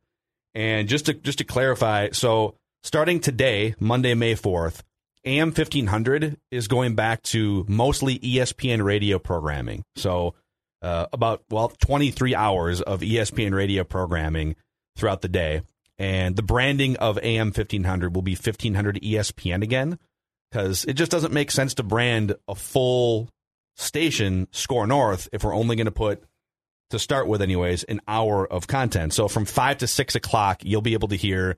[0.55, 4.83] And just to just to clarify, so starting today, Monday, May fourth,
[5.25, 9.83] AM fifteen hundred is going back to mostly ESPN radio programming.
[9.97, 10.35] So
[10.83, 14.57] uh, about well twenty three hours of ESPN radio programming
[14.97, 15.63] throughout the day.
[15.99, 19.99] And the branding of AM 1500 will be 1500 ESPN again
[20.51, 23.31] because it just doesn't make sense to brand a full
[23.77, 26.25] station, Score North, if we're only going to put,
[26.91, 29.13] to start with, anyways, an hour of content.
[29.13, 31.57] So from 5 to 6 o'clock, you'll be able to hear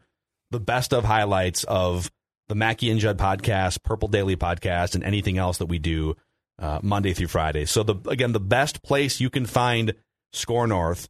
[0.50, 2.10] the best of highlights of
[2.48, 6.16] the Mackey and Judd podcast, Purple Daily podcast, and anything else that we do
[6.58, 7.66] uh, Monday through Friday.
[7.66, 9.94] So the again, the best place you can find
[10.32, 11.08] Score North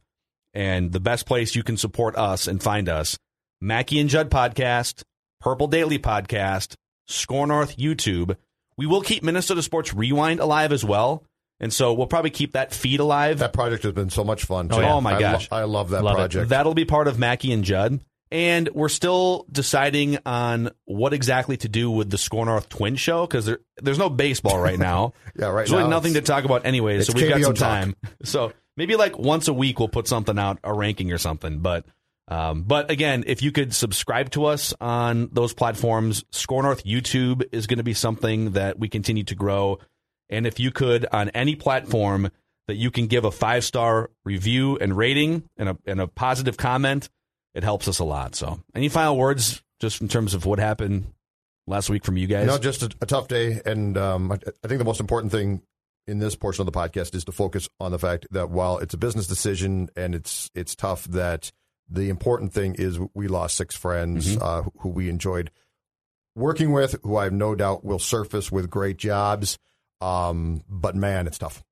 [0.53, 3.17] and the best place you can support us and find us,
[3.61, 5.03] Mackey and Judd podcast,
[5.39, 6.75] Purple Daily podcast,
[7.07, 8.35] Score North YouTube.
[8.79, 11.25] We will keep Minnesota Sports Rewind alive as well.
[11.59, 13.39] And so we'll probably keep that feed alive.
[13.39, 14.69] That project has been so much fun.
[14.71, 14.81] Oh, too.
[14.83, 14.93] yeah.
[14.93, 15.51] Oh, my I gosh.
[15.51, 16.19] lo- I love that Love it.
[16.19, 16.49] project.
[16.49, 17.99] That'll be part of Mackey and Judd.
[18.31, 23.27] And we're still deciding on what exactly to do with the Score North Twin Show
[23.27, 25.11] because there, there's no baseball right now.
[25.37, 27.67] Yeah, right There's really now nothing to talk about anyway, so we've got some talk.
[27.81, 27.95] time.
[28.23, 31.59] So maybe like once a week we'll put something out, a ranking or something.
[31.59, 31.85] But
[32.29, 37.43] um, but again, if you could subscribe to us on those platforms, Score North YouTube
[37.51, 39.79] is going to be something that we continue to grow.
[40.29, 42.29] And if you could on any platform
[42.67, 46.55] that you can give a five star review and rating and a and a positive
[46.55, 47.09] comment,
[47.55, 48.35] it helps us a lot.
[48.35, 51.11] So any final words just in terms of what happened
[51.65, 52.45] last week from you guys?
[52.45, 55.63] No, just a, a tough day, and um, I, I think the most important thing
[56.05, 58.93] in this portion of the podcast is to focus on the fact that while it's
[58.93, 61.51] a business decision and it's it's tough, that
[61.89, 64.43] the important thing is we lost six friends Mm-hmm.
[64.43, 65.51] uh, who- who we enjoyed
[66.35, 69.57] working with, who I have no doubt will surface with great jobs.
[70.01, 71.63] Um, but man, it's tough.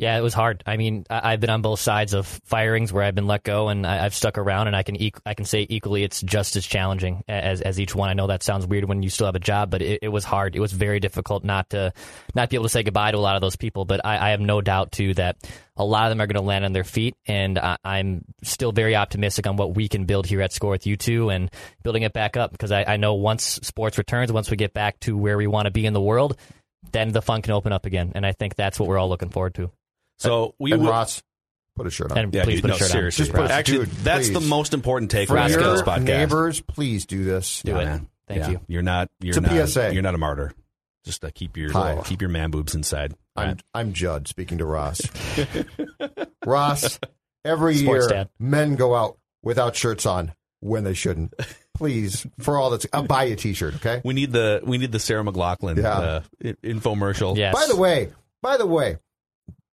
[0.00, 0.62] Yeah, it was hard.
[0.64, 3.68] I mean, I, I've been on both sides of firings where I've been let go,
[3.68, 6.56] and I, I've stuck around, and I can eq- I can say equally, it's just
[6.56, 8.08] as challenging as as each one.
[8.08, 10.24] I know that sounds weird when you still have a job, but it, it was
[10.24, 10.56] hard.
[10.56, 11.92] It was very difficult not to
[12.34, 13.84] not be able to say goodbye to a lot of those people.
[13.84, 15.36] But I, I have no doubt too that
[15.76, 18.72] a lot of them are going to land on their feet, and I, I'm still
[18.72, 21.50] very optimistic on what we can build here at Score with you two and
[21.82, 24.98] building it back up because I, I know once sports returns, once we get back
[25.00, 26.38] to where we want to be in the world,
[26.90, 29.28] then the fun can open up again, and I think that's what we're all looking
[29.28, 29.70] forward to.
[30.20, 30.90] So we and will.
[30.90, 31.22] Ross,
[31.76, 32.18] put a shirt on.
[32.18, 33.22] And Yeah, please dude, put no, a shirt seriously.
[33.22, 33.26] on.
[33.26, 36.02] Just put a- Actually, dude, that's the most important For takeaway of your this podcast.
[36.04, 37.62] neighbors, please do this.
[37.62, 37.84] Do it.
[37.84, 38.08] man.
[38.28, 38.50] Thank Yeah.
[38.50, 38.60] you.
[38.68, 39.08] You're not.
[39.20, 39.68] You're It's a not.
[39.68, 39.92] PSA.
[39.92, 40.52] You're not a martyr.
[41.04, 42.00] Just uh, keep your Hi.
[42.04, 43.14] keep your man boobs inside.
[43.34, 43.62] I'm Right.
[43.74, 45.00] I'm Judd speaking to Ross.
[46.46, 46.98] Ross,
[47.44, 48.28] every Sports year dad.
[48.38, 51.34] men go out without shirts on when they shouldn't.
[51.74, 53.76] Please, for all that's, I'll buy you a T-shirt.
[53.76, 54.02] Okay.
[54.04, 55.88] We need the we need the Sarah McLachlan Yeah.
[55.90, 56.20] uh,
[56.62, 57.36] infomercial.
[57.36, 57.54] Yes.
[57.54, 58.10] By the way,
[58.42, 58.98] by the way,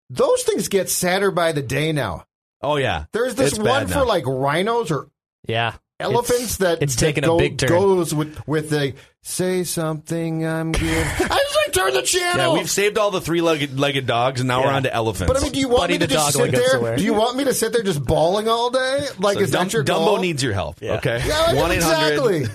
[0.09, 2.25] those things get sadder by the day now.
[2.61, 3.05] Oh yeah.
[3.11, 5.09] There's this It's one for like rhinos or
[5.47, 5.73] Yeah.
[5.99, 7.69] elephants It's, that it's that go- a big turn.
[7.69, 10.83] Goes with with the say something I'm good.
[11.07, 12.53] I just like turn the channel.
[12.53, 14.75] Yeah, we've saved all the three-legged legged dogs, and now we're Yeah.
[14.77, 15.31] on to elephants.
[15.31, 16.95] but I mean, do you want Buddy me to just sit there?
[16.95, 19.05] Do you want me to sit there just bawling all day?
[19.19, 20.19] Like, So is Dum- that your Dumbo goal?
[20.19, 20.81] needs your help.
[20.81, 20.95] Yeah.
[20.95, 21.21] Okay.
[21.25, 22.43] Yeah, One eight hundred.
[22.43, 22.45] exactly.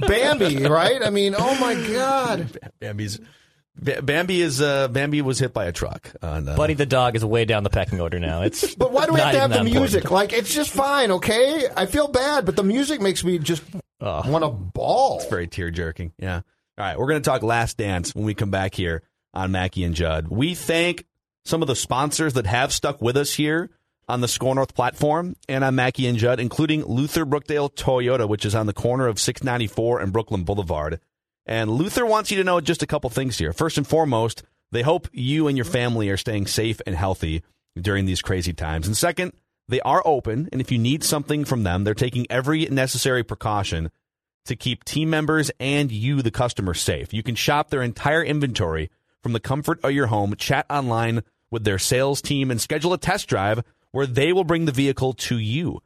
[0.00, 1.02] Bambi, right?
[1.02, 2.58] I mean, oh my god.
[2.80, 3.18] Bambi's.
[3.76, 6.12] Ba- Bambi is uh, Bambi was hit by a truck.
[6.22, 8.42] On, uh, Buddy the dog is way down the pecking order now.
[8.42, 10.04] It's But why do we have to have the music?
[10.04, 10.12] important.
[10.12, 11.64] Like, it's just fine, okay?
[11.76, 13.62] I feel bad, but the music makes me just
[14.00, 14.22] Oh.
[14.30, 15.16] want to bawl.
[15.20, 16.12] It's very tear jerking.
[16.18, 16.36] Yeah.
[16.36, 19.82] All right, we're going to talk Last Dance when we come back here on Mackey
[19.84, 20.28] and Judd.
[20.28, 21.06] We thank
[21.44, 23.70] some of the sponsors that have stuck with us here
[24.08, 28.44] on the Score North platform and on Mackey and Judd, including Luther Brookdale Toyota, which
[28.44, 31.00] is on the corner of 694 and Brooklyn Boulevard.
[31.46, 33.52] And Luther wants you to know just a couple things here.
[33.52, 37.42] First and foremost, they hope you and your family are staying safe and healthy
[37.80, 38.86] during these crazy times.
[38.86, 39.32] And second,
[39.68, 43.90] they are open, and if you need something from them, they're taking every necessary precaution
[44.44, 47.14] to keep team members and you, the customer, safe.
[47.14, 48.90] You can shop their entire inventory
[49.22, 52.98] from the comfort of your home, chat online with their sales team, and schedule a
[52.98, 55.80] test drive where they will bring the vehicle to you.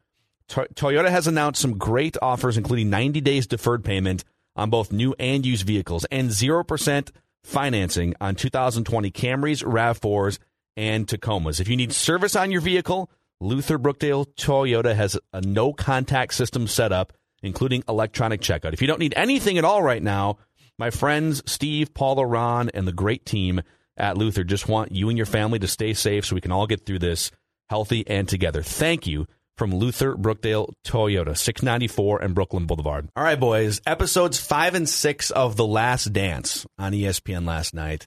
[0.48, 4.24] To- Toyota has announced some great offers, including 90 days deferred payment
[4.58, 7.10] on both new and used vehicles and 0%
[7.44, 10.38] financing on 2020 Camrys, RAV4s,
[10.76, 11.60] and Tacomas.
[11.60, 16.66] If you need service on your vehicle, Luther Brookdale Toyota has a no contact system
[16.66, 18.72] set up, including electronic checkout.
[18.72, 20.38] If you don't need anything at all right now,
[20.78, 23.62] my friends Steve, Paula, Ron, and the great team
[23.96, 26.66] at Luther just want you and your family to stay safe so we can all
[26.66, 27.30] get through this
[27.68, 28.62] healthy and together.
[28.62, 29.26] Thank you
[29.58, 33.08] from Luther Brookdale Toyota, 694 and Brooklyn Boulevard.
[33.16, 38.06] All right, boys, episodes five and six of The Last Dance on ESPN last night.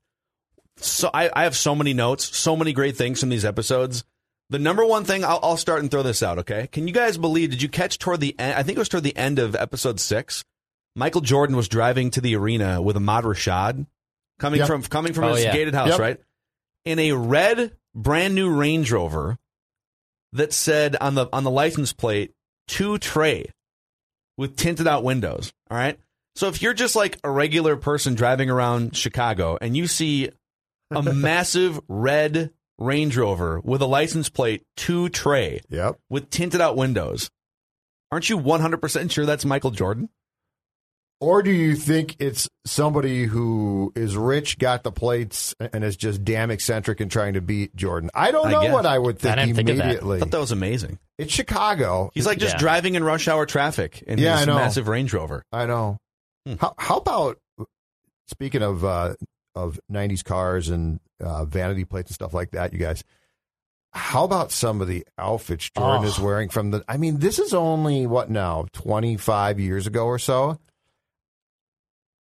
[0.77, 4.03] So I, I have so many notes, so many great things from these episodes.
[4.49, 6.67] The number one thing, I'll, I'll start and throw this out, okay?
[6.67, 9.03] Can you guys believe, did you catch toward the end, I think it was toward
[9.03, 10.43] the end of episode six,
[10.95, 13.85] Michael Jordan was driving to the arena with Ahmad Rashad
[14.39, 14.67] coming Yep.
[14.67, 15.53] from coming from Oh, his yeah.
[15.53, 15.99] gated house, Yep.
[15.99, 16.17] right?
[16.83, 19.37] In a red brand new Range Rover
[20.33, 22.31] that said on the on the license plate
[22.69, 23.51] to Trey.
[24.37, 25.51] with tinted out windows.
[25.69, 25.99] All right.
[26.35, 30.29] So if you're just like a regular person driving around Chicago and you see
[30.89, 35.99] a massive red Range Rover with a license plate to Trey Yep.
[36.09, 37.29] with tinted out windows,
[38.11, 40.09] aren't you 100% sure that's Michael Jordan?
[41.21, 46.23] Or do you think it's somebody who is rich, got the plates, and is just
[46.23, 48.10] damn eccentric and trying to beat Jordan?
[48.15, 48.73] I don't I know guess.
[48.73, 49.84] what I would think I didn't think of that.
[49.84, 50.19] I immediately.
[50.19, 50.97] thought that was amazing.
[51.19, 52.10] it's Chicago.
[52.15, 52.60] He's like just Yeah.
[52.60, 54.55] driving in rush hour traffic in Yeah, his I know.
[54.55, 55.43] massive Range Rover.
[55.51, 55.97] I know.
[56.47, 56.55] Hmm.
[56.60, 57.38] How, how about
[58.27, 59.13] speaking of uh,
[59.53, 63.03] of '90s cars and uh, vanity plates and stuff like that, you guys?
[63.93, 66.07] How about some of the outfits Jordan Oh.
[66.07, 66.84] is wearing from the?
[66.88, 70.57] I mean, this is only what now, 25 years ago or so.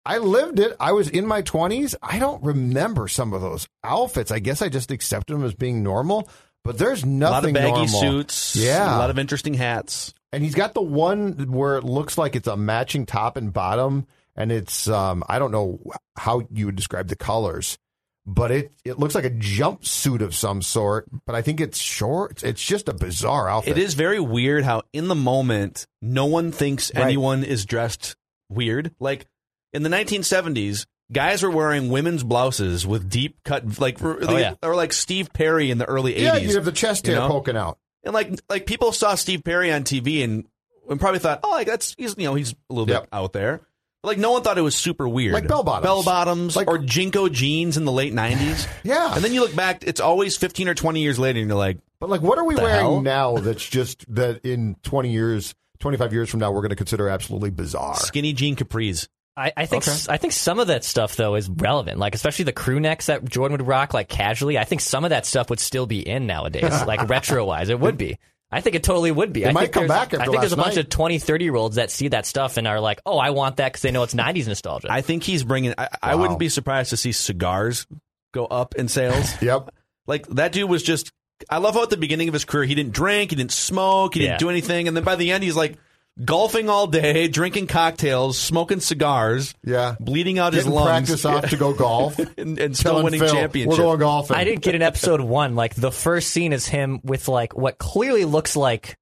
[0.05, 0.75] I lived it.
[0.79, 1.95] I was in my 20s.
[2.01, 4.31] I don't remember some of those outfits.
[4.31, 6.27] I guess I just accepted them as being normal.
[6.63, 7.87] But there's a lot of nothing baggy normal.
[7.87, 8.55] suits.
[8.55, 8.95] Yeah.
[8.95, 10.13] A lot of interesting hats.
[10.31, 14.05] And he's got the one where it looks like it's a matching top and bottom,
[14.35, 15.79] and it's um I don't know
[16.15, 17.77] how you would describe the colors,
[18.25, 21.07] but it it looks like a jumpsuit of some sort.
[21.25, 22.43] But I think it's short.
[22.43, 23.77] It's just a bizarre outfit.
[23.77, 27.03] It is very weird how in the moment no one thinks Right.
[27.05, 28.15] anyone is dressed
[28.49, 28.93] weird.
[28.99, 29.25] Like
[29.73, 34.55] in the 1970s, guys were wearing women's blouses with deep cut, like or, Oh, yeah.
[34.63, 36.19] or like Steve Perry in the early 80s.
[36.19, 37.29] Yeah, you have the chest you hair know?
[37.29, 37.77] poking out.
[38.03, 40.45] And like like people saw Steve Perry on TV and,
[40.89, 43.03] and probably thought, oh, like that's he's you know he's a little Yep.
[43.03, 43.61] bit out there.
[44.01, 45.33] But like no one thought it was super weird.
[45.33, 45.83] Like bell bottoms.
[45.83, 48.67] bell bottoms, Like- or JNCO jeans in the late '90s.
[48.83, 49.13] Yeah.
[49.13, 51.77] and then you look back, it's always 15 or 20 years later, and you're like,
[51.99, 53.01] But like, what are we wearing hell?
[53.01, 53.37] now?
[53.37, 57.07] That's just that in twenty years, twenty five years from now, we're going to consider
[57.09, 57.95] absolutely bizarre.
[57.97, 59.07] skinny jean capris.
[59.37, 59.97] I, I think Okay.
[60.09, 63.23] I think some of that stuff though is relevant, like especially the crew necks that
[63.23, 64.57] Jordan would rock like casually.
[64.57, 67.69] I think some of that stuff would still be in nowadays, like retro wise.
[67.69, 68.17] It would be.
[68.51, 69.43] I think it totally would be.
[69.43, 70.83] It I might think come back after I think there's a last bunch night.
[70.85, 73.55] of 20, 30 year olds that see that stuff and are like, "Oh, I want
[73.57, 75.73] that because they know it's '90s nostalgia." I think he's bringing.
[75.77, 77.87] I, I wouldn't be surprised to see cigars
[78.33, 79.31] go up in sales.
[79.41, 79.73] Yep.
[80.07, 81.11] like that dude was just.
[81.49, 84.13] I love how at the beginning of his career he didn't drink, he didn't smoke,
[84.13, 85.77] he didn't do anything, and then by the end he's like
[86.23, 89.95] golfing all day, drinking cocktails, smoking cigars, Yeah.
[89.99, 92.19] bleeding out his Getting lungs, practice off to go golf.
[92.37, 93.77] and, and still winning Phil, championships.
[93.77, 94.37] We're going golfing.
[94.37, 95.55] I didn't get in episode one.
[95.55, 98.95] Like the first scene is him with like what clearly looks like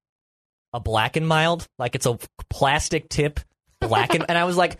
[0.72, 3.40] a black and mild, like it's a plastic tip
[3.80, 4.78] black and, and I was like,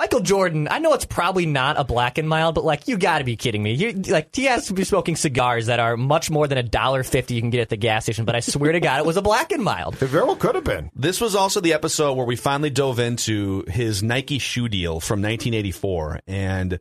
[0.00, 0.66] Michael Jordan.
[0.70, 3.36] I know it's probably not a black and mild, but like you got to be
[3.36, 3.74] kidding me.
[3.74, 7.02] You like he has to be smoking cigars that are much more than a dollar
[7.02, 8.24] fifty you can get at the gas station.
[8.24, 9.96] But I swear to God, it was a black and mild.
[10.00, 10.90] It very well could have been.
[10.96, 15.20] This was also the episode where we finally dove into his Nike shoe deal from
[15.20, 16.80] 1984, and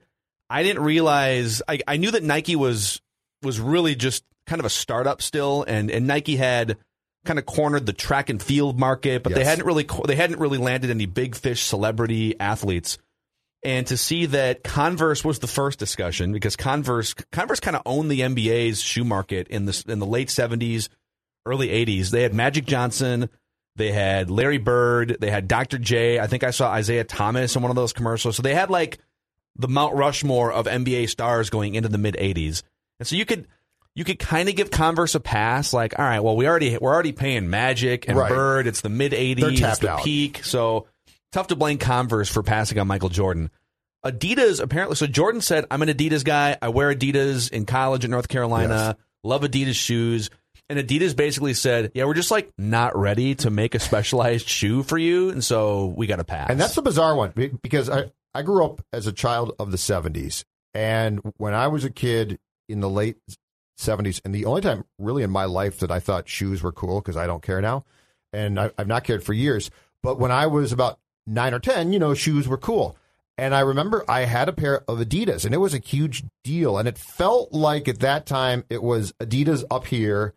[0.49, 3.01] I didn't realize I, I knew that Nike was
[3.43, 6.77] was really just kind of a startup still, and and Nike had
[7.25, 10.58] kind of cornered the track and field market, but they hadn't really they hadn't really
[10.58, 12.97] landed any big fish celebrity athletes.
[13.62, 18.10] And to see that Converse was the first discussion because Converse Converse kind of owned
[18.10, 20.88] the NBA's shoe market in the in the late 70s,
[21.45, 22.10] early 80s.
[22.10, 23.30] They had Magic Johnson,
[23.76, 25.78] they had Larry Bird, they had Dr.
[25.78, 26.19] J.
[26.19, 28.38] I think I saw Isiah Thomas in one of those commercials.
[28.38, 29.00] So they had like
[29.58, 32.63] the Mount Rushmore of NBA stars going into the mid 80s.
[33.00, 33.45] And so you could
[33.93, 36.93] you could kind of give Converse a pass like all right, well we already we're
[36.93, 38.30] already paying Magic and Right.
[38.30, 38.67] Bird.
[38.67, 40.04] It's the mid 80s, it's the out.
[40.04, 40.45] peak.
[40.45, 40.88] So
[41.31, 43.51] tough to blame Converse for passing on Michael Jordan.
[44.05, 46.57] Adidas apparently so Jordan said I'm an Adidas guy.
[46.61, 48.95] I wear Adidas in college in North Carolina.
[49.23, 50.29] Love Adidas shoes.
[50.69, 54.83] And Adidas basically said, "Yeah, we're just like not ready to make a specialized shoe
[54.83, 58.11] for you, and so we got to pass." And that's the bizarre one because I,
[58.33, 60.43] I grew up as a child of the 70s.
[60.75, 62.37] And when I was a kid
[62.67, 63.17] in the late
[63.79, 67.01] 70s, and the only time really in my life that I thought shoes were cool,
[67.01, 67.83] because I don't care now,
[68.31, 69.71] and I, I've not cared for years.
[70.03, 72.97] But when I was about nine or 10, you know, shoes were cool.
[73.37, 76.77] And I remember I had a pair of Adidas, and it was a huge deal.
[76.77, 80.33] And it felt like at that time it was Adidas up here.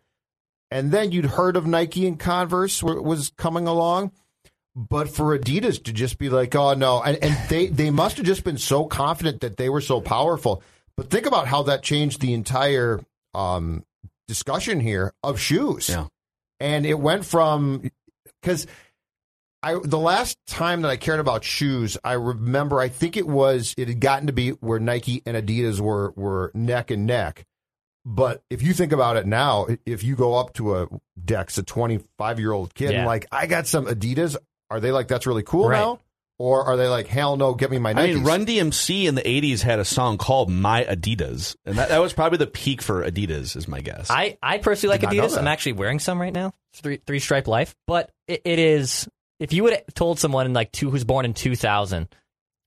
[0.71, 4.11] And then you'd heard of Nike and Converse was coming along.
[4.75, 8.25] But for Adidas to just be like, oh no, and, and they they must have
[8.25, 10.63] just been so confident that they were so powerful.
[10.97, 13.01] But think about how that changed the entire
[13.35, 13.83] um,
[14.27, 15.89] discussion here of shoes.
[15.89, 16.07] Yeah.
[16.59, 17.91] And it went from
[18.41, 18.65] because
[19.63, 23.73] I the last time that I cared about shoes, I remember I think it was
[23.77, 27.45] it had gotten to be where Nike and Adidas were were neck and neck.
[28.05, 30.87] But if you think about it now, if you go up to a
[31.23, 34.35] Dex, a 25 year old kid, and like, I got some Adidas,
[34.69, 35.79] are they like, that's really cool Right.
[35.79, 35.99] now?
[36.39, 37.97] Or are they like, hell no, get me my Nikes?
[37.99, 41.89] I mean, Run DMC in the '80s had a song called "My Adidas," and that,
[41.89, 44.09] that was probably the peak for Adidas, is my guess.
[44.09, 45.37] I, I personally like Did Adidas.
[45.37, 46.51] I'm actually wearing some right now.
[46.73, 49.07] Three three stripe life, but it, it is
[49.43, 52.07] if you would have told someone in like two who's born in 2000,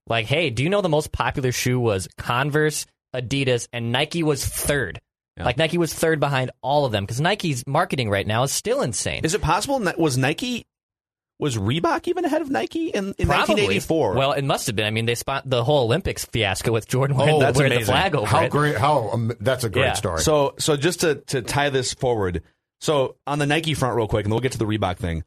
[0.07, 4.45] like, hey, do you know the most popular shoe was Converse, Adidas, and Nike was
[4.45, 4.99] third.
[5.35, 5.45] Yeah.
[5.45, 8.81] Like Nike was third behind all of them because Nike's marketing right now is still
[8.81, 9.21] insane.
[9.25, 9.79] Is it possible?
[9.79, 10.65] that- Was Nike
[11.39, 13.53] was Reebok even ahead of Nike in, in Probably.
[13.55, 14.15] 1984?
[14.15, 14.87] Well, it must have been.
[14.87, 17.77] I mean, they spot the whole Olympics fiasco with Jordan wearing, Oh, the, that's wearing
[17.79, 18.51] the flag over How it.
[18.51, 18.75] great!
[18.77, 19.93] How um, that's a great Yeah.
[19.93, 20.21] story.
[20.21, 22.41] So so just to to tie this forward,
[22.81, 25.23] so on the Nike front real quick, and then we'll get to the Reebok thing.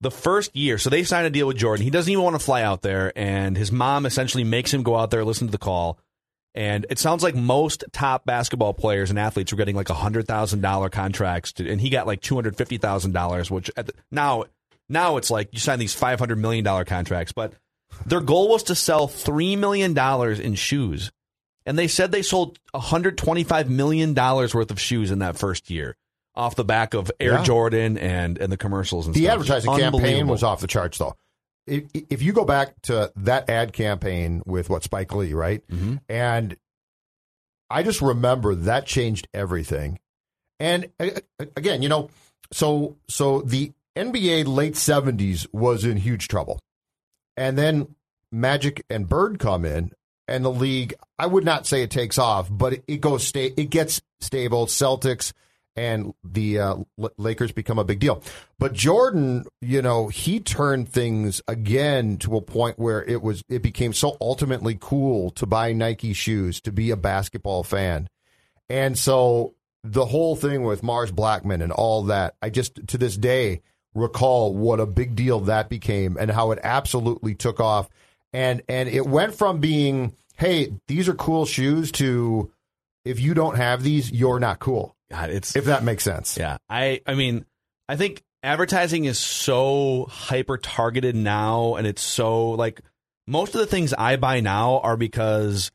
[0.00, 1.84] The first year, so they signed a deal with Jordan.
[1.84, 4.96] He doesn't even want to fly out there, and his mom essentially makes him go
[4.96, 5.98] out there, listen to the call.
[6.54, 10.60] And it sounds like most top basketball players and athletes were getting like hundred thousand
[10.60, 13.50] dollar contracts, to, and he got like two hundred fifty thousand dollars.
[13.50, 14.44] Which the, now
[14.88, 17.54] now it's like you sign these five hundred million dollar contracts, but
[18.06, 21.10] their goal was to sell three million dollars in shoes
[21.66, 25.96] and they said they sold 125 million dollars worth of shoes in that first year
[26.36, 27.42] off the back of Air Yeah.
[27.44, 29.32] Jordan and and the commercials and the stuff.
[29.34, 31.14] advertising campaign was off the charts, though.
[31.66, 36.00] If, if you go back to that ad campaign with what Spike Lee, right, Mhm.
[36.08, 36.56] and
[37.70, 39.98] I just remember that changed everything.
[40.60, 40.86] And
[41.56, 42.10] again, you know,
[42.52, 46.60] so so the NBA late seventies was in huge trouble,
[47.36, 47.94] and then
[48.30, 49.92] Magic and Bird come in,
[50.28, 50.94] and the league.
[51.18, 54.66] I would not say it takes off, but it, it goes sta- It gets stable.
[54.66, 55.32] Celtics
[55.76, 56.76] and the uh,
[57.18, 58.22] Lakers become a big deal.
[58.58, 63.62] But Jordan, you know, he turned things again to a point where it was it
[63.62, 68.08] became so ultimately cool to buy Nike shoes, to be a basketball fan.
[68.68, 73.16] And so the whole thing with Mars Blackmon and all that, I just to this
[73.16, 73.62] day
[73.94, 77.88] recall what a big deal that became and how it absolutely took off.
[78.32, 82.50] And and it went from being, hey, these are cool shoes to
[83.04, 84.96] if you don't have these, you're not cool.
[85.14, 86.36] God, it's If that makes sense.
[86.38, 86.56] yeah.
[86.68, 87.44] I I mean,
[87.88, 92.80] I think advertising is so hyper targeted now, and it's so like
[93.26, 95.70] most of the things I buy now are because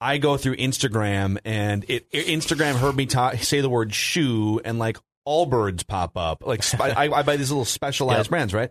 [0.00, 4.78] I go through Instagram and it Instagram heard me ta- say the word shoe and
[4.78, 6.44] like Allbirds pop up.
[6.46, 8.30] Like sp- I, I buy these little specialized Yep.
[8.30, 8.70] brands, right?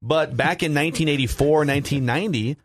[0.00, 2.56] But back in 1984, 1990,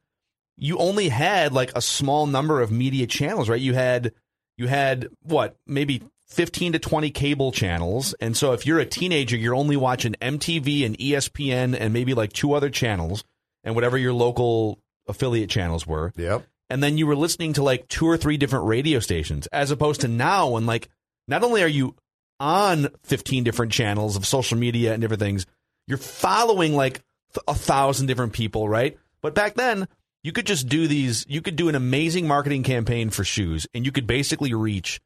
[0.58, 3.60] you only had like a small number of media channels, right?
[3.60, 4.14] You had
[4.58, 9.38] you had what maybe 15 to 20 cable channels, and so if you're a teenager,
[9.38, 13.24] you're only watching MTV and ESPN and maybe like two other channels
[13.64, 16.12] and whatever your local affiliate channels were.
[16.16, 16.46] Yep.
[16.70, 20.02] and then you were listening to like two or three different radio stations as opposed
[20.02, 20.90] to now when like
[21.28, 21.96] not only are you
[22.40, 25.46] on 15 different channels of social media and different things
[25.88, 27.02] you're following like
[27.48, 28.98] a thousand different people right?
[29.22, 29.88] But back then
[30.24, 33.86] you could just do these you could do an amazing marketing campaign for shoes and
[33.86, 35.00] you could basically reach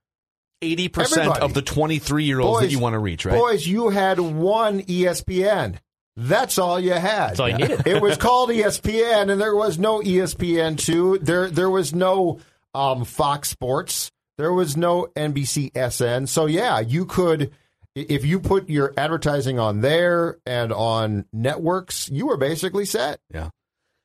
[0.62, 1.42] 80% Everybody.
[1.42, 4.82] of the 23 year olds that you want to reach right Boys, you had one
[4.82, 5.78] ESPN.
[6.16, 7.30] That's all you had.
[7.30, 7.86] That's all you needed.
[7.86, 11.20] it was called ESPN, and there was no ESPN two.
[11.20, 12.40] There, there was no
[12.74, 14.12] um, Fox Sports.
[14.40, 16.26] There was no NBC SN.
[16.26, 17.52] So yeah, you could,
[17.96, 23.20] if you put your advertising on there and on networks, you were basically set.
[23.32, 23.50] yeah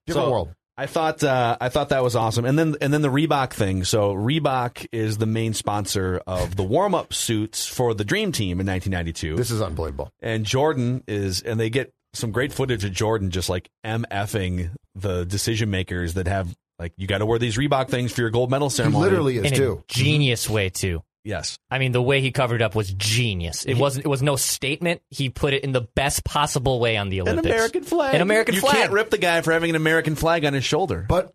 [0.07, 0.55] Different So, world.
[0.83, 3.85] I thought uh, I thought that was awesome, and then and then the Reebok thing.
[3.85, 8.61] So Reebok is the main sponsor of the warm up suits for the Dream Team
[8.61, 10.11] in 1992, This is unbelievable.
[10.21, 15.25] and Jordan is, and they get some great footage of Jordan just like mfing the
[15.25, 18.51] decision makers that have like you got to wear these Reebok things for your gold
[18.51, 19.05] medal He ceremony.
[19.05, 19.85] literally is in too.
[19.89, 21.03] a genius way too.
[21.25, 23.65] Yes, I mean, the way he covered up was genius.
[23.65, 24.05] It wasn't.
[24.07, 25.03] It was no statement.
[25.11, 27.47] He put it in the best possible way on the Olympics.
[27.47, 28.63] an American flag, An American flag.
[28.63, 28.83] you flag.
[28.83, 31.05] can't rip the guy for having an American flag on his shoulder.
[31.09, 31.33] But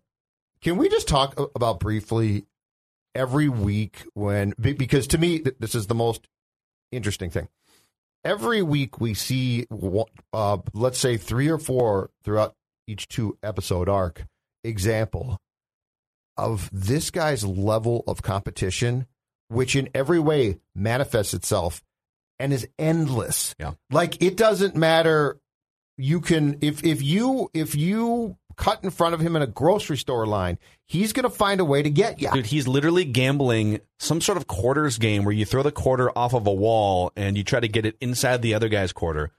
[0.62, 2.44] can we just talk about briefly
[3.14, 6.28] every week when because to me this is the most
[6.92, 7.48] interesting thing.
[8.24, 12.54] Every week we see one- uh, let's say three or four throughout
[12.86, 14.24] each two episode arc
[14.64, 15.38] example
[16.36, 19.06] of this guy's level of competition
[19.48, 21.82] which in every way manifests itself
[22.38, 23.54] and is endless.
[23.58, 23.72] Yeah.
[23.90, 25.38] Like it doesn't matter
[25.96, 29.96] you can if if you if you cut in front of him in a grocery
[29.96, 32.30] store line, he's going to find a way to get you.
[32.30, 36.34] Dude, he's literally gambling some sort of quarters game where you throw the quarter off
[36.34, 39.30] of a wall and you try to get it inside the other guy's quarter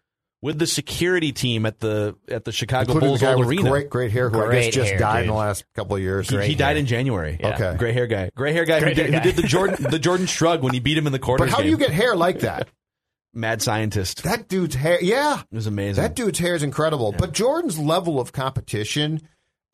[0.41, 3.49] with the security team at the at the Chicago Including Bulls the guy old with
[3.49, 3.69] arena.
[3.69, 5.33] great great hair who I Great guess just hair, died in dude.
[5.33, 6.29] the last couple of years.
[6.29, 7.37] he, he died in January.
[7.39, 7.55] Yeah.
[7.55, 7.75] Okay.
[7.77, 8.29] Gray hair guy.
[8.35, 10.73] Gray hair guy, who Gray did, hair who did the Jordan the Jordan shrug when
[10.73, 12.67] he beat him in the quarters But how do you get hair like that?
[13.33, 14.23] Mad scientist.
[14.23, 16.01] That dude's hair, yeah, It was amazing.
[16.01, 17.11] that dude's hair is incredible.
[17.11, 19.21] But Jordan's level of competition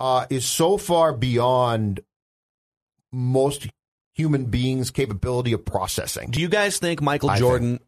[0.01, 2.01] uh, is so far beyond
[3.13, 3.67] most
[4.13, 6.31] human beings' capability of processing.
[6.31, 7.79] do you guys think Michael I Jordan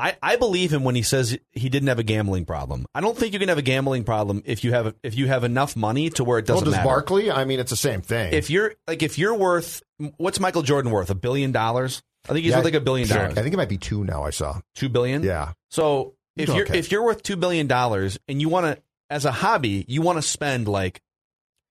[0.00, 2.86] I, I believe him when he says he didn't have a gambling problem.
[2.94, 5.42] I don't think you can have a gambling problem if you have if you have
[5.42, 6.84] enough money to where it doesn't does matter.
[6.88, 7.30] Barkley?
[7.32, 8.32] I mean, it's the same thing.
[8.32, 9.82] if you're like if you're worth
[10.16, 11.10] what's Michael Jordan worth?
[11.10, 12.00] A billion dollars?
[12.28, 13.16] I think he's Yeah, worth like a billion Sure.
[13.18, 13.38] dollars.
[13.38, 14.22] I think it might be two now.
[14.22, 14.60] I saw.
[14.76, 15.22] Two billion?
[15.24, 15.52] Yeah.
[15.70, 16.78] So if you're okay.
[16.78, 20.18] if you're worth two billion dollars and you want to as a hobby, you want
[20.18, 21.00] to spend like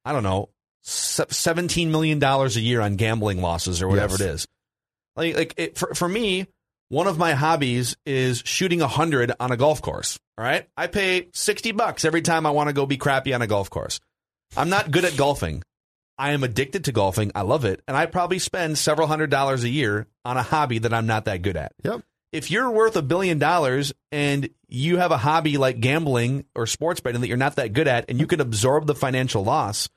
[0.03, 0.49] I don't know,
[0.81, 4.21] seventeen million dollars a year on gambling losses or whatever Yes.
[4.21, 4.47] it is.
[5.15, 6.47] Like like it, for for me,
[6.89, 10.17] one of my hobbies is shooting a hundred on a golf course.
[10.37, 13.41] All right, I pay sixty bucks every time I want to go be crappy on
[13.41, 13.99] a golf course.
[14.55, 15.63] I'm not good at golfing.
[16.17, 17.31] I am addicted to golfing.
[17.35, 20.79] I love it, and I probably spend several hundred dollars a year on a hobby
[20.79, 22.01] that I'm not that good at Yep.
[22.31, 26.99] if you're worth a billion dollars and you have a hobby like gambling or sports
[27.01, 29.89] betting that you're not that good at and you can absorb the financial loss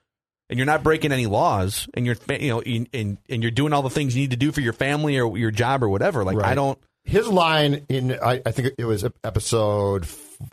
[0.51, 3.83] and you're not breaking any laws and you're you know and and you're doing all
[3.83, 6.37] the things you need to do for your family or your job or whatever like
[6.51, 10.07] I don't His line in, I, I think it was episode,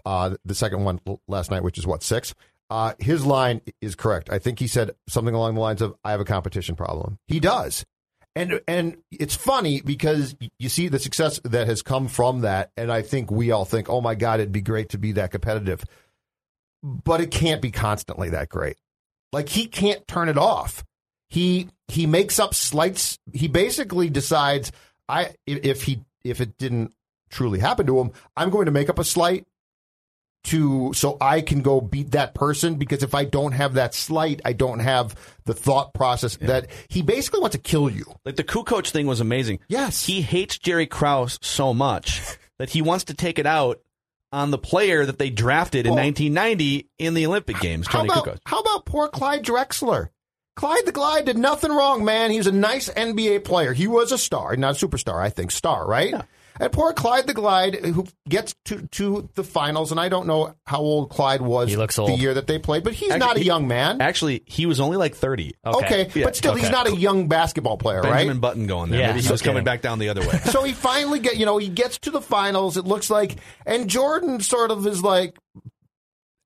[0.06, 2.34] uh, the second one last night, which is what, six?
[2.70, 4.30] Uh, his line is correct.
[4.30, 7.20] I think he said something along the lines of, I have a competition problem.
[7.28, 7.86] He does.
[8.36, 12.72] And, and it's funny because you see the success that has come from that.
[12.78, 15.32] And I think we all think, oh my God, it'd be great to be that
[15.32, 15.84] competitive.
[16.84, 18.78] But it can't be constantly that great.
[19.34, 20.84] Like he can't turn it off.
[21.30, 23.18] He he makes up slights.
[23.34, 24.72] He basically decides
[25.10, 26.94] I if he if it didn't
[27.30, 29.46] truly happen to him, I'm going to make up a slight
[30.46, 34.40] to so I can go beat that person because if I don't have that slight,
[34.46, 35.14] I don't have
[35.44, 38.06] the thought process that he basically wants to kill you.
[38.24, 40.06] like the Kukoc thing was amazing Yes.
[40.06, 42.22] he hates Jerry Krause so much
[42.60, 43.82] that he wants to take it out
[44.32, 48.40] on the player that they drafted in Well- 1990 in the Olympic Games How about,
[48.46, 50.10] how about poor Clyde Drexler?
[50.56, 52.32] Clyde the Glide did nothing wrong, man.
[52.32, 53.74] He was a nice NBA player.
[53.74, 55.52] He was a star, not a superstar, I think.
[55.52, 56.16] Star, right?
[56.60, 60.56] And poor Clyde the Glide, who gets to, to the finals, and I don't know
[60.66, 63.36] how old Clyde was He looks the year that they played, but he's Actually, not
[63.38, 64.02] a he- young man.
[64.02, 67.78] actually he was only like 30 Okay, Yeah, but still, he's not a young basketball
[67.78, 68.42] player, Benjamin right?
[68.42, 70.64] Button going there Yeah, maybe he no was coming back down the other way so
[70.64, 72.78] he finally get, you know, he gets to the finals.
[72.78, 75.38] It looks like, and Jordan sort of is like,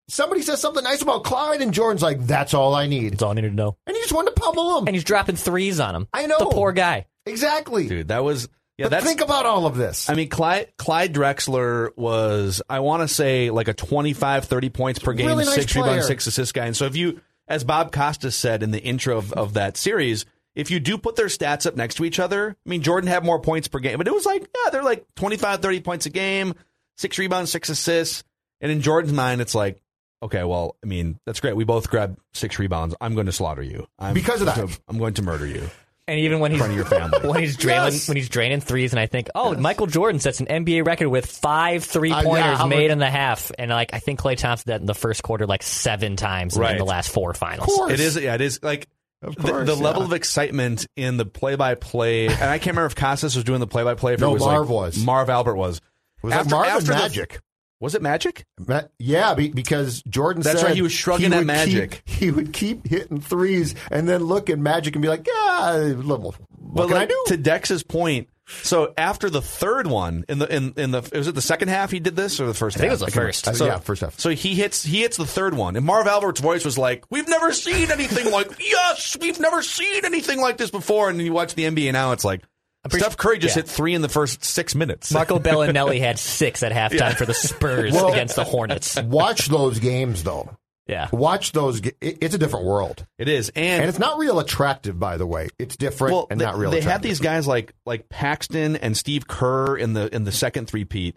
[0.07, 3.31] somebody says something nice about Clyde, and Jordan's like, "That's all I need," That's all
[3.31, 3.77] I needed to know.
[3.87, 4.87] and he just wanted to pummel him.
[4.87, 6.07] And he's dropping threes on him.
[6.13, 6.37] I know.
[6.39, 7.05] The poor guy.
[7.25, 7.87] Exactly.
[7.87, 8.49] dude that was
[8.81, 10.09] yeah but think about all of this.
[10.09, 14.99] I mean, Clyde, Clyde Drexler was, I want to say, like a 25, 30 points
[14.99, 16.01] per game, Really nice six rebounds, player.
[16.03, 16.65] six assist guy.
[16.65, 20.25] And so if you, as Bob Costas said in the intro of, of that series,
[20.55, 23.23] if you do put their stats up next to each other, I mean, Jordan had
[23.23, 26.09] more points per game, but it was like, yeah, they're like 25, 30 points a
[26.09, 26.53] game,
[26.97, 28.23] six rebounds, six assists.
[28.59, 29.81] And in Jordan's mind, it's like,
[30.21, 31.55] okay, well, I mean, that's great.
[31.55, 32.95] We both grabbed six rebounds.
[33.01, 33.87] I'm going to slaughter you.
[33.97, 34.79] I'm, Because of that.
[34.87, 35.69] I'm going to murder you.
[36.11, 37.19] And even when he's your family.
[37.29, 38.07] when he's draining Yes.
[38.09, 41.25] when he's draining threes, and I think, oh, Michael Jordan sets an NBA record with
[41.25, 44.35] five three Uh, yeah, pointers made much- in the half, and like I think Klay
[44.35, 46.73] Thompson did that in the first quarter like seven times Right.
[46.73, 47.69] in the last four finals.
[47.69, 47.93] Of course.
[47.93, 48.17] It is.
[48.17, 48.59] Yeah, it is.
[48.61, 48.89] Like
[49.21, 49.81] Of the, course, the yeah.
[49.83, 53.67] level of excitement in the play-by-play, and I can't remember if Costas was doing the
[53.67, 54.15] play-by-play.
[54.15, 54.97] If No, it was Marv like, was.
[55.05, 55.79] Marv Albert was.
[56.23, 57.39] Was After- that Marvin after the- Magic?
[57.81, 58.45] Was it Magic?
[58.67, 60.53] Ma- yeah, be, because Jordan said.
[60.53, 62.03] That's right, he was shrugging he at Magic.
[62.05, 65.71] keep- he would keep hitting threes and then look at Magic and be like, "Yeah,
[65.97, 68.29] little, what But can like, I do?" To Dex's point,
[68.63, 71.89] so after the third one in the in in the was it the second half
[71.91, 72.77] he did this or the first?
[72.77, 73.01] I think half?
[73.01, 73.47] it was the first.
[73.47, 74.19] Uh, yeah, first half.
[74.19, 77.27] So he hits he hits the third one, and Marv Albert's voice was like, "We've
[77.27, 81.33] never seen anything like yes, we've never seen anything like this before." And then you
[81.33, 82.41] watch the NBA now, it's like.
[82.89, 83.61] Pretty Steph Curry just yeah.
[83.63, 85.11] hit three in the first six minutes.
[85.11, 88.99] Marco Belinelli had six at halftime for the Spurs Well- against the Hornets.
[89.03, 90.57] Watch those games though.
[90.87, 91.07] Yeah.
[91.13, 91.79] Watch those.
[92.01, 94.99] It's a different world, It is, and, and it's not real attractive.
[94.99, 96.69] By the way, it's different well, and they, not real.
[96.71, 96.71] Attractive.
[96.71, 96.91] They attractive.
[96.91, 100.83] had these guys like like Paxson and Steve Kerr in the in the second three
[100.83, 101.15] peat,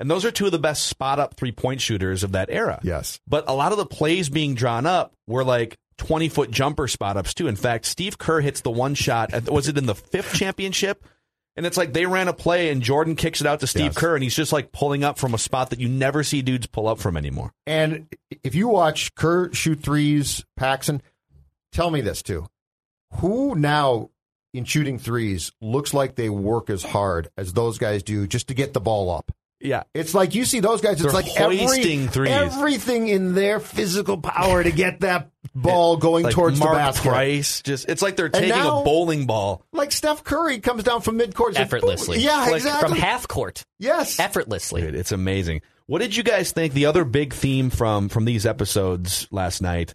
[0.00, 2.80] and those are two of the best spot up three point shooters of that era.
[2.82, 3.20] Yes.
[3.28, 5.76] but a lot of the plays being drawn up were like.
[5.98, 7.48] 20 foot jumper spot ups too.
[7.48, 9.32] In fact, Steve Kerr hits the one shot.
[9.32, 11.04] At, was it in the fifth championship?
[11.54, 13.96] And it's like they ran a play and Jordan kicks it out to Steve Yes.
[13.98, 16.66] Kerr and he's just like pulling up from a spot that you never see dudes
[16.66, 17.52] pull up from anymore.
[17.66, 18.06] And
[18.42, 21.02] if you watch Kerr shoot threes, Paxson,
[21.70, 22.46] tell me this too.
[23.16, 24.08] Who now
[24.54, 28.54] in shooting threes looks like they work as hard as those guys do just to
[28.54, 29.30] get the ball up?
[29.62, 29.84] Yeah.
[29.94, 30.94] It's like you see those guys.
[30.94, 32.32] It's They're like every, hoisting threes.
[32.32, 37.08] everything in their physical power to get that ball going Like towards Mark the basket.
[37.08, 39.64] Price, just it's like they're taking now- a bowling ball.
[39.72, 42.16] Like Steph Curry comes down from midcourt Effortlessly.
[42.18, 42.88] "Boom." Yeah, Like, exactly.
[42.90, 43.64] From half court.
[43.78, 44.18] yes.
[44.18, 44.82] Effortlessly.
[44.82, 45.62] Dude, it's amazing.
[45.86, 46.72] What did you guys think?
[46.74, 49.94] The other big theme from from these episodes last night.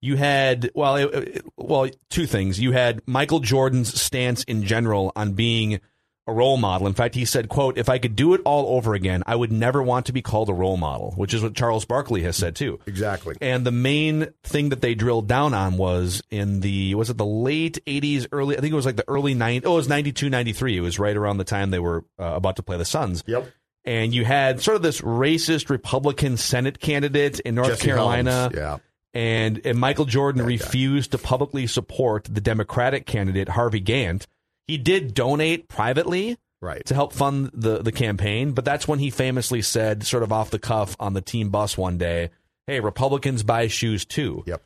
[0.00, 2.60] You had well, it, it- well, two things.
[2.60, 5.80] You had Michael Jordan's stance in general on being
[6.28, 6.86] a role model.
[6.86, 9.50] In fact, he said, quote, if I could do it all over again, I would
[9.50, 12.54] never want to be called a role model, which is what Charles Barkley has said
[12.54, 12.78] too.
[12.86, 13.36] Exactly.
[13.40, 17.24] And the main thing that they drilled down on was in the, was it the
[17.24, 20.28] late 80s, early, I think it was like the early 90s, oh, it was 92,
[20.28, 20.76] 93.
[20.76, 23.24] It was right around the time they were uh, about to play the Suns.
[23.26, 23.50] Yep.
[23.86, 28.30] And you had sort of this racist Republican Senate candidate in North Jesse Carolina.
[28.30, 28.78] Helms, yeah.
[29.14, 34.26] And, and Michael Jordan refused to publicly support the Democratic candidate, Harvey Gantt.
[34.68, 36.84] He did donate privately Right.
[36.86, 40.50] to help fund the, the campaign, but that's when he famously said, sort of off
[40.50, 42.30] the cuff on the team bus one day,
[42.66, 44.42] hey, Republicans buy shoes too.
[44.46, 44.62] Yep.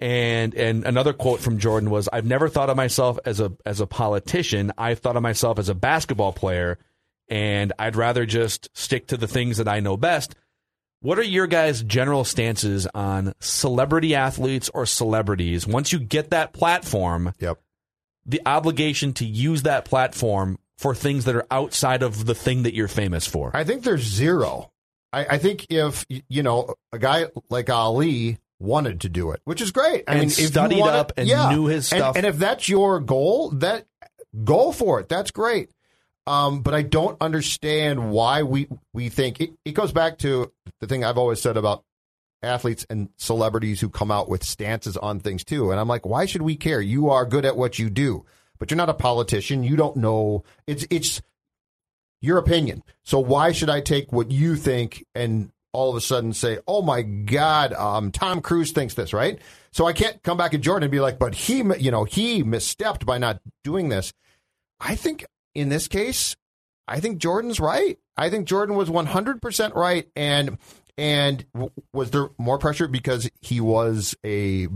[0.00, 3.80] And and another quote from Jordan was, I've never thought of myself as a as
[3.80, 4.72] a politician.
[4.78, 6.78] I've thought of myself as a basketball player,
[7.28, 10.36] and I'd rather just stick to the things that I know best.
[11.00, 15.66] What are your guys' general stances on celebrity athletes or celebrities?
[15.66, 17.58] Once you get that platform, Yep.
[18.28, 22.74] The obligation to use that platform for things that are outside of the thing that
[22.74, 23.50] you're famous for.
[23.54, 24.70] I think there's zero.
[25.12, 29.60] I, I think if you know a guy like Ali wanted to do it, which
[29.62, 30.04] is great.
[30.06, 31.48] I And mean, studied wanna- up and yeah.
[31.50, 32.16] knew his And- stuff.
[32.16, 33.86] And, if that's your goal, that
[34.44, 35.08] go for it.
[35.08, 35.70] That's great.
[36.26, 40.86] Um, but I don't understand why we we think it, it goes back to the
[40.86, 41.82] thing I've always said about
[42.42, 45.70] athletes and celebrities who come out with stances on things too.
[45.70, 46.80] And I'm like, why should we care?
[46.80, 48.24] You are good at what you do,
[48.58, 49.64] but you're not a politician.
[49.64, 50.44] You don't know.
[50.66, 51.20] It's it's
[52.20, 52.82] your opinion.
[53.04, 56.82] So why should I take what you think and all of a sudden say, "Oh
[56.82, 59.38] my God, um, Tom Cruise thinks this," right?
[59.70, 62.42] So I can't come back at Jordan and be like, "But he, you know, he
[62.42, 64.12] misstepped by not doing this."
[64.80, 65.24] I think
[65.54, 66.36] in this case,
[66.86, 67.98] I think Jordan's right.
[68.16, 70.58] I think Jordan was 100% right and
[70.98, 74.68] and w- was there more pressure because he was a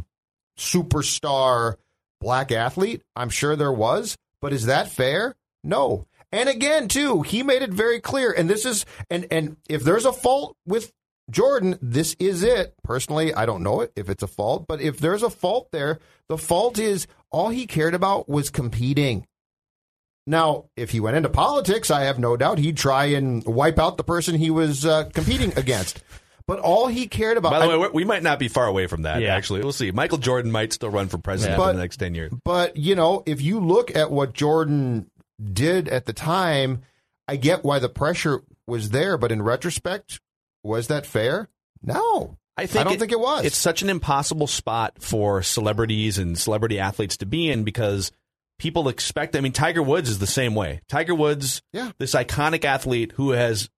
[0.57, 1.75] superstar
[2.21, 3.03] black athlete?
[3.17, 5.35] I'm sure there was, but is that fair?
[5.65, 6.07] No.
[6.31, 10.07] And again, too, he made it very clear and this is and and if there's
[10.07, 10.93] a fault with
[11.31, 12.75] Jordan, this is it.
[12.83, 15.99] Personally, I don't know it if it's a fault, but if there's a fault there,
[16.29, 19.27] the fault is all he cared about was competing.
[20.27, 23.97] Now, if he went into politics, I have no doubt he'd try and wipe out
[23.97, 26.03] the person he was uh, competing against.
[26.47, 27.51] But all he cared about.
[27.53, 29.21] By the I- way, we're- might not be far away from that.
[29.21, 29.35] Yeah.
[29.35, 29.91] Actually, we'll see.
[29.91, 31.71] Michael Jordan might still run for president Yeah.
[31.71, 32.33] in the next ten years.
[32.45, 35.11] But you know, if you look at what Jordan
[35.53, 36.83] did at the time,
[37.29, 39.17] I get why the pressure was there.
[39.17, 40.21] But in retrospect,
[40.65, 41.49] was that fair?
[41.83, 43.45] No, I think don't think it was.
[43.45, 48.13] It's such an impossible spot for celebrities and celebrity athletes to be in because
[48.63, 49.35] people expect.
[49.35, 50.83] I mean, Tiger Woods is the same way.
[50.89, 51.91] Tiger Woods, Yeah.
[51.99, 53.69] this iconic athlete who has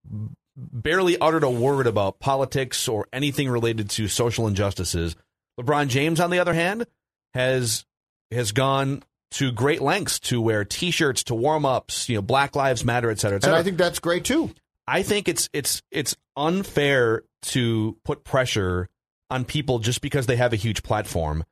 [0.55, 5.17] barely uttered a word about politics or anything related to social injustices.
[5.59, 6.87] LeBron James, on the other hand,
[7.33, 7.87] has
[8.31, 12.85] has gone to great lengths to wear T-shirts, to warm ups, you know, Black Lives
[12.85, 13.55] Matter, et cetera, et and.
[13.55, 14.51] I think that's great too.
[14.87, 18.91] I think it's it's it's unfair to put pressure
[19.31, 21.43] on people just because they have a huge platform.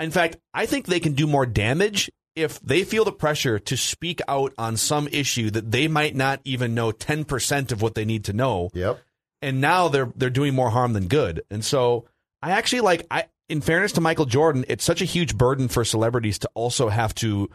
[0.00, 3.76] In fact, I think they can do more damage if they feel the pressure to
[3.76, 8.04] speak out on some issue that they might not even know 10% of what they
[8.04, 9.00] need to know Yep.
[9.42, 11.42] and now they're they're doing more harm than good.
[11.50, 12.06] And so
[12.42, 15.84] I actually like I in fairness to Michael Jordan, it's such a huge burden for
[15.84, 17.50] celebrities to also have to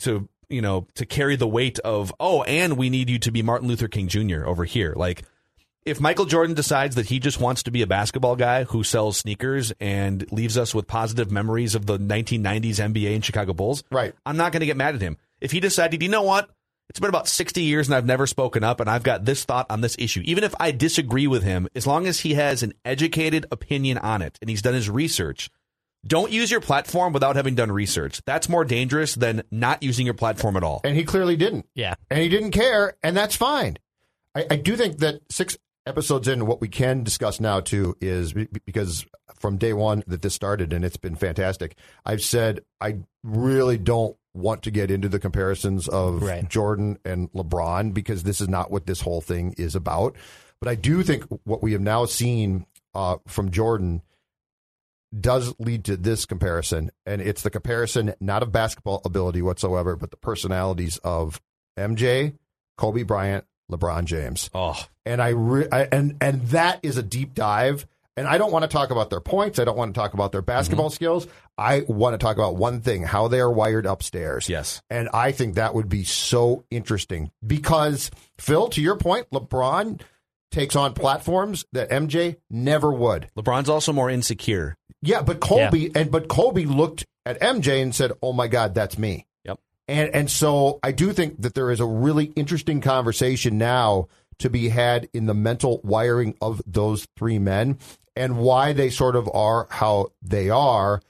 [0.00, 3.42] to you know to carry the weight of oh and we need you to be
[3.42, 4.44] Martin Luther King Jr.
[4.46, 4.94] over here.
[4.96, 5.24] Like
[5.86, 9.16] if Michael Jordan decides that he just wants to be a basketball guy who sells
[9.16, 14.12] sneakers and leaves us with positive memories of the 1990s NBA and Chicago Bulls, Right.
[14.26, 15.16] I'm not going to get mad at him.
[15.40, 16.50] If he decided, you know what?
[16.88, 19.66] It's been about 60 years and I've never spoken up and I've got this thought
[19.70, 20.22] on this issue.
[20.24, 24.22] Even if I disagree with him, as long as he has an educated opinion on
[24.22, 25.50] it and he's done his research,
[26.06, 28.22] don't use your platform without having done research.
[28.24, 30.80] That's more dangerous than not using your platform at all.
[30.84, 31.66] And he clearly didn't.
[31.74, 31.94] Yeah.
[32.10, 33.78] and he didn't care, and that's fine.
[34.36, 35.56] I, I do think that six
[35.86, 39.06] episodes in, what we can discuss now too is because
[39.38, 41.76] from day one that this started, and it's been fantastic.
[42.04, 46.48] I've said I really don't want to get into the comparisons of Right.
[46.48, 50.16] Jordan and LeBron because this is not what this whole thing is about.
[50.60, 54.02] But I do think what we have now seen uh, from Jordan
[55.18, 60.10] does lead to this comparison, and it's the comparison not of basketball ability whatsoever, but
[60.10, 61.40] the personalities of
[61.78, 62.34] MJ,
[62.76, 67.34] Kobe Bryant, LeBron James, Oh, and I, re- I and and that is a deep
[67.34, 67.86] dive.
[68.18, 69.58] And I don't want to talk about their points.
[69.58, 70.46] I don't want to talk about their mm-hmm.
[70.46, 71.26] basketball skills.
[71.58, 74.48] I want to talk about one thing: how they are wired upstairs.
[74.48, 74.80] yes.
[74.88, 80.00] And I think that would be so interesting because, Phil, to your point, LeBron
[80.50, 83.28] takes on platforms that MJ never would.
[83.36, 84.76] LeBron's also more insecure.
[85.02, 88.98] Yeah, but Kobe and but Kobe looked at MJ and said, "Oh my God, that's
[88.98, 89.26] me."
[89.88, 94.08] And and so I do think that there is a really interesting conversation now
[94.38, 97.78] to be had in the mental wiring of those three men
[98.14, 101.00] and why they sort of are how they are.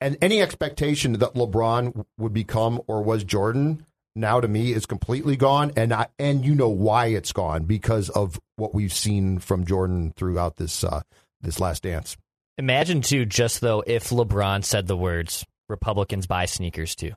[0.00, 5.36] And any expectation that LeBron would become or was Jordan now to me is completely
[5.36, 9.64] gone and I, and you know why it's gone because of what we've seen from
[9.64, 11.02] Jordan throughout this uh,
[11.40, 12.16] this last dance.
[12.58, 17.12] Imagine too, just though, if LeBron said the words "Republicans buy sneakers too,"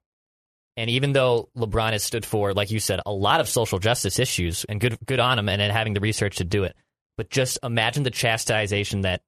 [0.78, 4.20] and even though LeBron has stood for, like you said, a lot of social justice
[4.20, 6.76] issues, and good good on him, and then having the research to do it,
[7.18, 9.22] but just imagine the chastisation that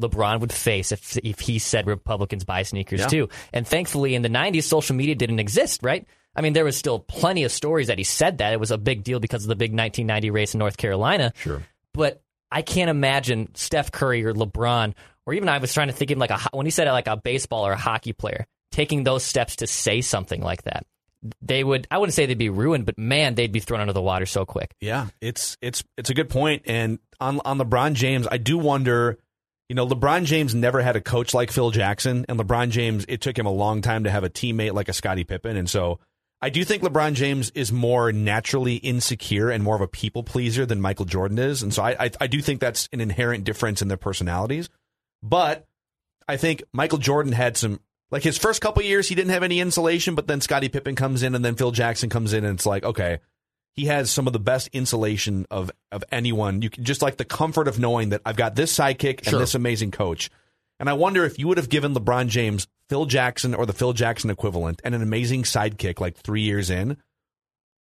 [0.00, 3.06] LeBron would face if if he said Republicans buy sneakers Yeah.
[3.08, 3.28] too.
[3.52, 6.06] And thankfully, in the '90s, social media didn't exist, right?
[6.34, 8.52] I mean, there was still plenty of stories that he said that.
[8.52, 11.32] It was a big deal because of the big 1990 race in North Carolina.
[11.36, 11.62] Sure.
[11.94, 12.20] But
[12.52, 14.92] I can't imagine Steph Curry or LeBron,
[15.24, 17.06] or even I was trying to think of like a when he said it, like
[17.08, 20.84] a baseball or a hockey player taking those steps to say something like that.
[21.40, 24.02] They would, I wouldn't say they'd be ruined, but man, they'd be thrown under the
[24.02, 24.74] water so quick.
[24.82, 26.64] Yeah, it's it's it's a good point.
[26.66, 29.18] And on on LeBron James, I do wonder.
[29.70, 33.22] You know, LeBron James never had a coach like Phil Jackson, and LeBron James it
[33.22, 35.98] took him a long time to have a teammate like a Scottie Pippen, and so
[36.40, 40.66] I do think LeBron James is more naturally insecure and more of a people pleaser
[40.66, 43.82] than Michael Jordan is, and so I I, I do think that's an inherent difference
[43.82, 44.68] in their personalities.
[45.22, 45.66] But
[46.28, 47.80] I think Michael Jordan had some
[48.10, 51.22] like his first couple years he didn't have any insulation, but then Scottie Pippen comes
[51.22, 53.18] in and then Phil Jackson comes in and it's like, okay,
[53.74, 56.62] he has some of the best insulation of of anyone.
[56.62, 59.38] You can just like the comfort of knowing that I've got this sidekick and Sure.
[59.38, 60.30] this amazing coach.
[60.78, 63.92] And I wonder if you would have given LeBron James Phil Jackson or the Phil
[63.92, 66.98] Jackson equivalent and an amazing sidekick like 3 years in,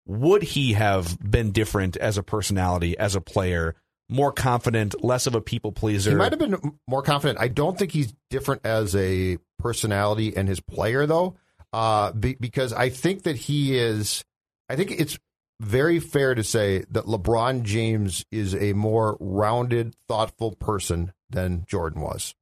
[0.06, 3.76] would he have been different as a personality, as a player,
[4.10, 6.12] more confident, less of a people pleaser?
[6.12, 7.40] He might have been more confident.
[7.40, 11.36] I don't think he's different as a personality and his player, though,
[11.74, 14.24] uh, be, because I think that he is.
[14.70, 15.18] I think it's
[15.60, 22.02] very fair to say that LeBron James is a more rounded, thoughtful person than Jordan
[22.02, 22.36] was.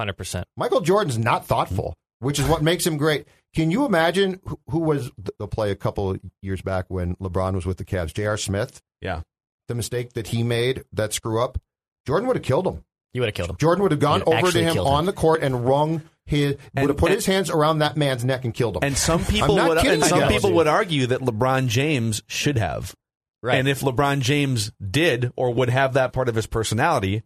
[0.00, 0.44] 100%.
[0.56, 3.26] Michael Jordan's not thoughtful, which is what makes him great.
[3.54, 7.54] Can you imagine who, who was the play a couple of years back when LeBron
[7.54, 8.14] was with the Cavs?
[8.14, 8.38] J.R.
[8.38, 9.20] Smith, yeah.
[9.68, 11.58] the mistake that he made, that screw up.
[12.06, 12.84] Jordan would have killed him.
[13.12, 13.56] You would have killed him.
[13.58, 14.86] Jordan would have gone Would have over to him him.
[14.86, 18.24] on the court and wrung his, would have put and- his hands around that man's
[18.24, 18.84] neck and killed him.
[18.84, 22.94] And some people would kidding and some people would argue that LeBron James should have.
[23.42, 23.58] Right.
[23.58, 27.22] And if LeBron James did or would have that part of his personality,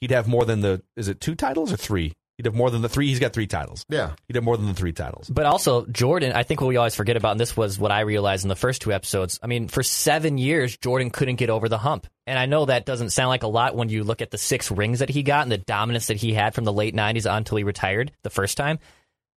[0.00, 2.14] he'd have more than the is it two titles or three?
[2.38, 3.08] He'd have more than the three.
[3.08, 3.84] He's got three titles.
[3.88, 5.28] yeah, He'd have more than the three titles.
[5.28, 8.02] But also, Jordan, I think what we always forget about, and this was what I
[8.02, 9.40] realized in the first two episodes.
[9.42, 12.06] I mean, for seven years, Jordan couldn't get over the hump.
[12.28, 14.70] And I know that doesn't sound like a lot when you look at the six
[14.70, 17.38] rings that he got and the dominance that he had from the late 90s on
[17.38, 18.78] until he retired the first time.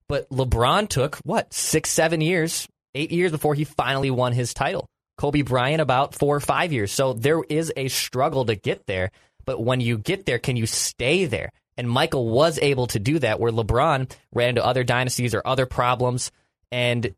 [0.09, 4.89] But LeBron took, what, six, seven years, eight years before he finally won his title.
[5.19, 6.91] Kobe Bryant, about four or five years.
[6.91, 9.13] So there is a struggle to get there.
[9.45, 11.51] But when you get there, can you stay there?
[11.79, 15.65] And Michael was able to do that, where LeBron ran into other dynasties or other
[15.65, 16.31] problems.
[16.71, 17.15] And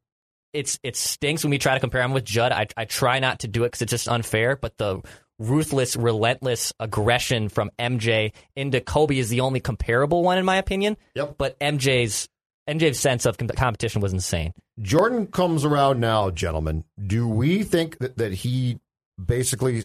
[0.52, 2.52] it's it stinks when we try to compare him with Judd.
[2.52, 4.56] I, I try not to do it because it's just unfair.
[4.56, 5.00] But the
[5.38, 10.96] ruthless, relentless aggression from MJ into Kobe is the only comparable one, in my opinion.
[11.14, 11.36] Yep.
[11.38, 12.28] But MJ's
[12.68, 14.52] MJ's sense of com- competition was insane.
[14.80, 16.84] Jordan comes around now, gentlemen.
[17.04, 18.78] Do we think that, that he
[19.22, 19.84] basically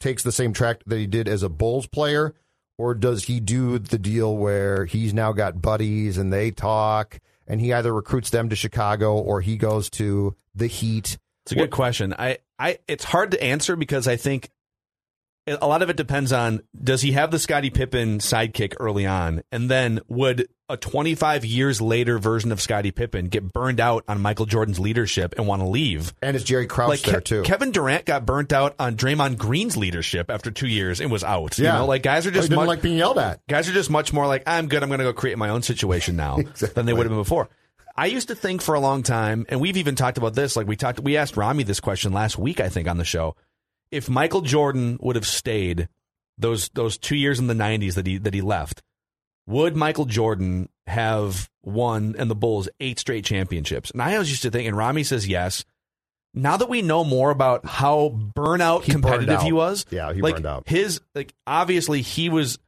[0.00, 2.34] takes the same track that he did as a Bulls player,
[2.78, 7.60] or does he do the deal where he's now got buddies and they talk, and
[7.60, 11.18] he either recruits them to Chicago or he goes to the Heat?
[11.44, 12.14] It's a good question.
[12.18, 14.50] I, I, it's hard to answer because I think
[15.46, 19.42] a lot of it depends on does he have the Scottie Pippen sidekick early on,
[19.52, 24.20] and then would a 25 years later version of Scottie Pippen get burned out on
[24.20, 26.12] Michael Jordan's leadership and want to leave?
[26.20, 27.42] And it's Jerry Krause like there Ke- too.
[27.42, 31.58] Kevin Durant got burnt out on Draymond Green's leadership after two years and was out.
[31.58, 33.46] yeah, you know, like guys are just much, like being yelled at.
[33.46, 34.82] guys are just much more like I'm good.
[34.82, 36.36] I'm going to go create my own situation now
[36.74, 37.48] than they would have been before.
[37.96, 40.54] I used to think for a long time, and we've even talked about this.
[40.56, 43.36] Like we talked, we asked Rami this question last week, I think, on the show.
[43.90, 45.88] If Michael Jordan would have stayed
[46.36, 48.82] those those two years in the '90s that he that he left,
[49.46, 53.90] would Michael Jordan have won and the Bulls eight straight championships?
[53.90, 55.64] And I always used to think, and Rami says yes.
[56.34, 60.34] Now that we know more about how burnout He competitive he was, Yeah, he like
[60.34, 60.68] burned out.
[60.68, 62.58] his like obviously he was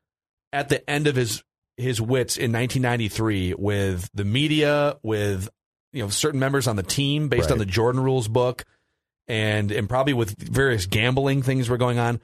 [0.52, 1.42] at the end of his
[1.76, 5.48] his wits in 1993 with the media, with
[5.92, 8.64] you know certain members on the team based on the Jordan Rules book,
[9.26, 12.20] and and probably with various gambling things were going on.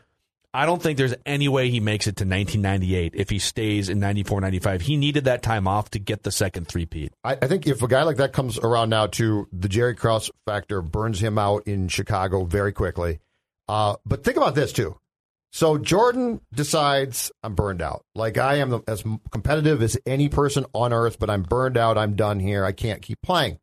[0.57, 3.98] I don't think there's any way he makes it to 1998 if he stays in
[3.98, 4.82] 94, 95.
[4.82, 7.12] He needed that time off to get the second three-peat.
[7.24, 10.30] I, I think if a guy like that comes around now, too, the Jerry Krause
[10.46, 13.18] factor burns him out in Chicago very quickly.
[13.66, 14.96] Uh, but think about this too.
[15.50, 18.05] So Jordan decides I'm burned out.
[18.14, 19.02] Like I am as
[19.32, 21.98] competitive as any person on earth, but I'm burned out.
[21.98, 22.64] I'm done here.
[22.64, 23.59] I can't keep playing.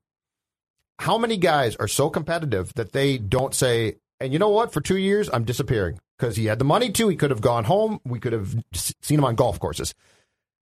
[0.99, 4.73] How many guys are so competitive that they don't say, and you know what?
[4.73, 7.09] For two years, I'm disappearing because he had the money to.
[7.09, 7.99] He could have gone home.
[8.05, 9.95] We could have seen him on golf courses.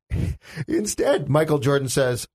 [0.67, 2.27] Instead, Michael Jordan says,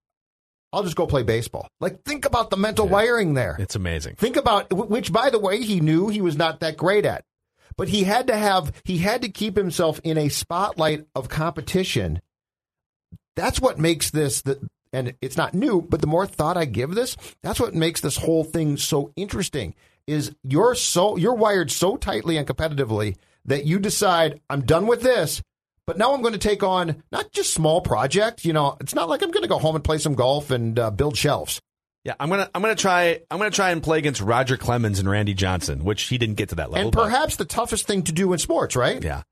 [0.75, 1.69] I'll just go play baseball.
[1.81, 2.93] Like, think about the mental yeah.
[2.93, 3.57] wiring there.
[3.59, 4.17] It's amazing.
[4.17, 7.25] Think about, which, by the way, he knew he was not that great at.
[7.79, 12.21] But he had to have, he had to keep himself in a spotlight of competition.
[13.37, 16.95] That's what makes this, the, and it's not new, but the more thought I give
[16.95, 19.75] this, that's what makes this whole thing so interesting.
[20.07, 25.03] Is you're so you're wired so tightly and competitively that you decide I'm done with
[25.03, 25.43] this,
[25.87, 28.45] but now I'm going to take on not just small projects.
[28.45, 30.79] You know, it's not like I'm going to go home and play some golf and
[30.79, 31.61] uh, build shelves.
[32.05, 35.09] Yeah, I'm gonna I'm gonna try I'm gonna try and play against Roger Clemens and
[35.09, 36.89] Randy Johnson, which he didn't get to that level.
[36.89, 39.03] And perhaps but, the toughest thing to do in sports, right?
[39.03, 39.23] Yeah,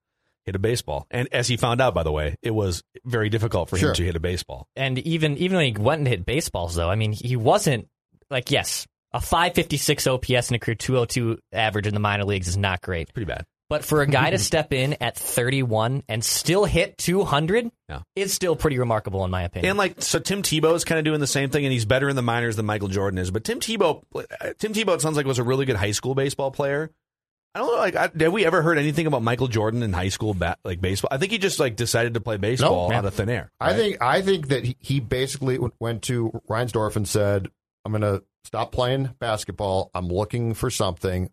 [0.46, 1.06] hit a baseball.
[1.10, 3.90] And as he found out, by the way, it was very difficult for sure.
[3.90, 4.68] him to hit a baseball.
[4.74, 7.88] And even even when he went and hit baseballs, though, I mean, he wasn't
[8.30, 12.56] like yes, a 556 OPS and a career 202 average in the minor leagues is
[12.56, 13.12] not great.
[13.12, 13.44] Pretty bad.
[13.72, 18.00] But for a guy to step in at 31 and still hit 200, yeah.
[18.14, 19.70] it's still pretty remarkable in my opinion.
[19.70, 22.10] And like, so Tim Tebow is kind of doing the same thing, and he's better
[22.10, 23.30] in the minors than Michael Jordan is.
[23.30, 24.02] But Tim Tebow,
[24.58, 26.90] Tim Tebow, it sounds like was a really good high school baseball player.
[27.54, 27.78] I don't know.
[27.78, 30.82] Like, I, have we ever heard anything about Michael Jordan in high school, bat, like
[30.82, 31.08] baseball?
[31.10, 33.50] I think he just like decided to play baseball out of thin air.
[33.58, 33.70] Right?
[33.70, 37.48] I think I think that he, he basically went to Reinsdorf and said,
[37.86, 39.90] "I'm going to stop playing basketball.
[39.94, 41.30] I'm looking for something.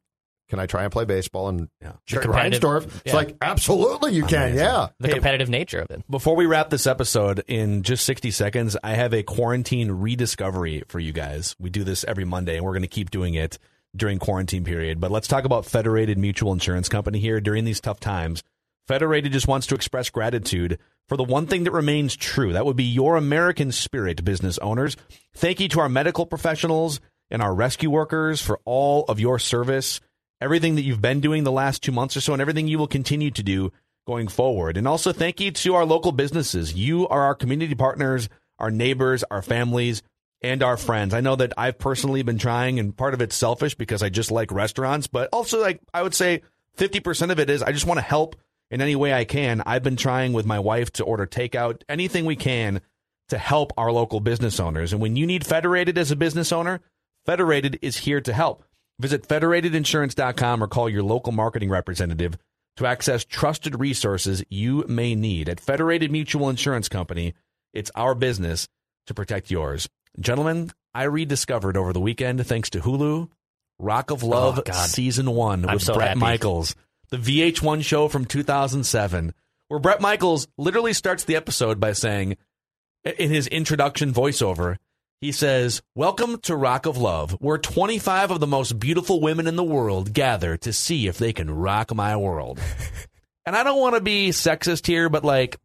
[0.49, 1.47] Can I try and play baseball?
[1.47, 1.93] And yeah.
[2.07, 3.01] Chick Reinsdorf, yeah.
[3.05, 4.87] it's like, absolutely you can, yeah.
[4.99, 6.03] The competitive nature of it.
[6.09, 10.99] Before we wrap this episode in just 60 seconds, I have a quarantine rediscovery for
[10.99, 11.55] you guys.
[11.59, 13.59] We do this every Monday, and we're going to keep doing it
[13.95, 14.99] during quarantine period.
[14.99, 18.43] But let's talk about Federated Mutual Insurance Company here during these tough times.
[18.87, 20.79] Federated just wants to express gratitude
[21.09, 22.53] for the one thing that remains true.
[22.53, 24.95] That would be your American spirit, business owners.
[25.35, 29.99] Thank you to our medical professionals and our rescue workers for all of your service
[30.41, 32.87] everything that you've been doing the last two months or so, and everything you will
[32.87, 33.71] continue to do
[34.07, 34.77] going forward.
[34.77, 36.73] And also, thank you to our local businesses.
[36.73, 40.01] You are our community partners, our neighbors, our families,
[40.41, 41.13] and our friends.
[41.13, 44.31] I know that I've personally been trying, and part of it's selfish because I just
[44.31, 46.41] like restaurants, but also, like, I would say
[46.77, 48.35] 50% of it is I just want to help
[48.71, 49.61] in any way I can.
[49.65, 52.81] I've been trying with my wife to order takeout, anything we can
[53.29, 54.91] to help our local business owners.
[54.91, 56.81] And when you need Federated as a business owner,
[57.25, 58.63] Federated is here to help.
[58.99, 62.37] Visit federatedinsurance.com or call your local marketing representative
[62.77, 65.47] to access trusted resources you may need.
[65.47, 67.33] At Federated Mutual Insurance Company,
[67.73, 68.67] it's our business
[69.07, 69.87] to protect yours.
[70.19, 73.29] Gentlemen, I rediscovered over the weekend, thanks to Hulu,
[73.79, 76.19] Rock of oh, Love oh, Season 1 with so Bret happy.
[76.19, 76.75] Michaels,
[77.09, 79.33] the VH1 show from 2007,
[79.67, 82.37] where Bret Michaels literally starts the episode by saying,
[83.03, 84.77] in his introduction voiceover,
[85.21, 89.55] he says, Welcome to Rock of Love, where 25 of the most beautiful women in
[89.55, 92.59] the world gather to see if they can rock my world.
[93.45, 95.57] and I don't want to be sexist here, but like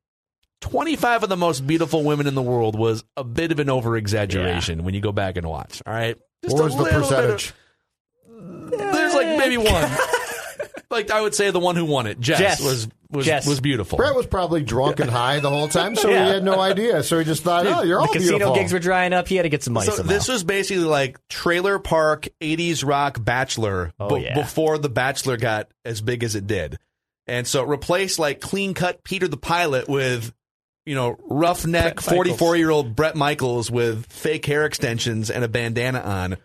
[0.62, 3.97] 25 of the most beautiful women in the world was a bit of an over
[3.97, 4.84] exaggeration yeah.
[4.84, 5.82] when you go back and watch.
[5.86, 6.16] All right.
[6.42, 7.53] Just what was the percentage?
[8.28, 9.68] Of, there's like maybe one.
[10.90, 12.62] like I would say the one who won it, Jess, Jess.
[12.62, 13.46] was was Jess.
[13.46, 13.96] was beautiful.
[13.96, 16.26] Bret was probably drunk and high the whole time, so yeah.
[16.26, 17.02] he had no idea.
[17.02, 18.54] So he just thought, "Oh, you're the all casino beautiful.
[18.54, 19.28] gigs were drying up.
[19.28, 19.86] He had to get some money.
[19.86, 20.12] So somehow.
[20.12, 24.34] this was basically like trailer park '80s rock Bachelor oh, yeah.
[24.34, 26.78] before the Bachelor got as big as it did,
[27.26, 30.32] and so it replaced like clean cut Peter the Pilot with.
[30.86, 36.36] You know, roughneck, forty-four-year-old Bret Michaels with fake hair extensions and a bandana on,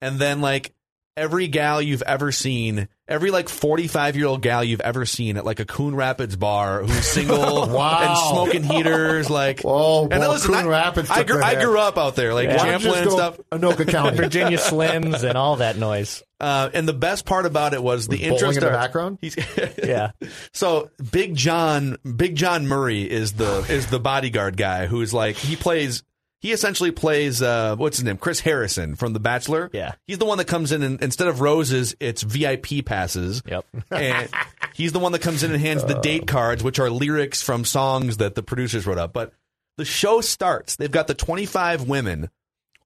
[0.00, 0.74] and then like
[1.16, 5.44] every gal you've ever seen, every like 45 year old gal you've ever seen at
[5.44, 7.38] like a Coon Rapids bar who's single
[7.68, 8.00] wow.
[8.00, 9.28] and smoking heaters.
[9.30, 11.10] Like, oh, and well, listen, Coon I, Rapids.
[11.10, 12.58] I, grew, I grew up out there, like yeah.
[12.58, 13.38] Champlin and stuff.
[13.50, 14.16] Anoka County.
[14.24, 16.22] Virginia Slims and all that noise.
[16.40, 19.18] Uh, and the best part about it was the intro in the background.
[19.82, 20.10] yeah.
[20.52, 25.56] So Big John, Big John Murray is the is the bodyguard guy who's like he
[25.56, 26.02] plays
[26.44, 29.70] he essentially plays uh, what's his name, Chris Harrison from The Bachelor.
[29.72, 33.42] Yeah, he's the one that comes in and instead of roses, it's VIP passes.
[33.46, 34.28] Yep, and
[34.74, 37.64] he's the one that comes in and hands the date cards, which are lyrics from
[37.64, 39.14] songs that the producers wrote up.
[39.14, 39.32] But
[39.78, 40.76] the show starts.
[40.76, 42.28] They've got the twenty five women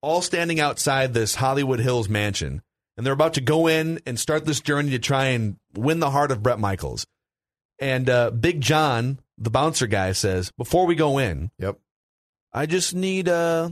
[0.03, 2.63] all standing outside this Hollywood Hills mansion,
[2.97, 6.11] and they're about to go in and start this journey to try and win the
[6.11, 7.09] heart of Bret Michaels.
[7.81, 11.77] And uh, Big John, the bouncer guy, says, "Before we go in, Yep.
[12.59, 13.71] I just need uh,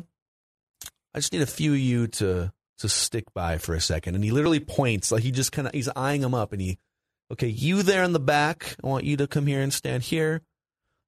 [1.12, 4.14] I just need a few of you to to stick by for a second.
[4.14, 6.78] And he literally points, like he just kind of he's eyeing them up, and he,
[7.32, 10.40] okay, you there in the back, I want you to come here and stand here.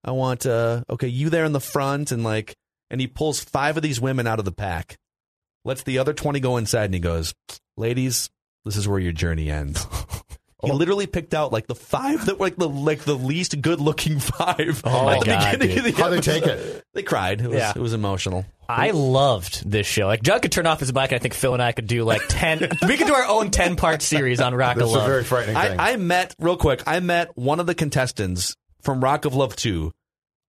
[0.03, 2.57] I want uh, okay, you there in the front, and like,
[2.91, 4.99] and he pulls five of these women out of the pack,
[5.65, 7.33] lets the other twenty go inside, and he goes,
[7.77, 8.29] ladies,
[8.65, 9.87] this is where your journey ends.
[10.65, 10.75] He oh.
[10.75, 14.19] literally picked out like the five that were like the like the least good looking
[14.19, 14.83] five.
[14.85, 15.87] Oh at the God, beginning dude.
[15.87, 16.85] of the How'd they take it?
[16.95, 17.41] They cried.
[17.41, 17.73] It was, Yeah.
[17.77, 18.45] it was emotional.
[18.69, 20.07] I loved this show.
[20.09, 22.03] Like Judd could turn off his mic, and I think Phil and I could do
[22.03, 22.59] like ten.
[22.89, 25.07] we could do our own ten part series on Rock This of is a Love.
[25.07, 25.79] very frightening thing.
[25.79, 26.83] I, I met real quick.
[26.87, 29.93] I met one of the contestants from Rock of Love Two.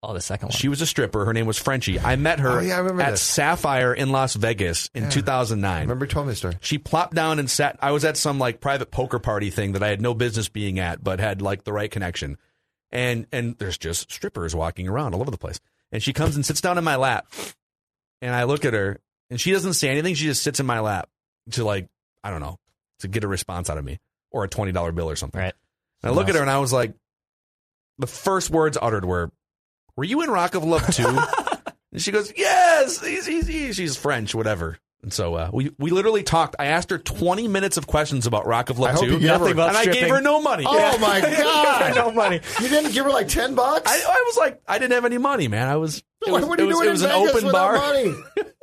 [0.04, 0.56] Oh, the second one.
[0.56, 1.26] She was a stripper.
[1.26, 2.00] Her name was Frenchie.
[2.00, 3.22] I met her Oh, yeah, I remember at this.
[3.22, 5.72] Sapphire in Las Vegas in 2009.
[5.72, 6.56] I Remember you told me the story.
[6.62, 7.78] She plopped down and sat.
[7.82, 10.80] I was at some like private poker party thing that I had no business being
[10.80, 12.38] at, but had like the right connection.
[12.92, 15.60] And and there's just strippers walking around all over the place.
[15.92, 17.28] And she comes and sits down in my lap,
[18.22, 20.16] and I look at her, and she doesn't say anything.
[20.16, 21.10] She just sits in my lap
[21.52, 21.88] to like
[22.24, 22.58] I don't know
[23.00, 24.00] to get a response out of me
[24.32, 25.40] or a twenty dollar bill or something.
[25.40, 25.54] Right.
[26.02, 26.94] And I look at her and I was like,
[27.98, 29.32] the first words uttered were,
[30.00, 31.06] "Were you in Rock of Love too?"
[31.92, 34.78] and she goes, "Yes." He's, he's, he's, she's French, whatever.
[35.04, 36.56] And so uh, we we literally talked.
[36.58, 39.20] I asked her twenty minutes of questions about Rock of Love I hope two, you
[39.20, 40.64] gave her- Nothing about and I gave her no money.
[40.66, 41.96] Oh my god!
[41.96, 42.40] no money.
[42.62, 43.92] You didn't give her like ten bucks.
[43.92, 45.68] I, I was like, I didn't have any money, man.
[45.68, 46.02] I was.
[46.26, 47.76] It was, what are it you was, doing it was in an Vegas open without
[47.76, 47.78] bar.
[47.78, 48.16] Money?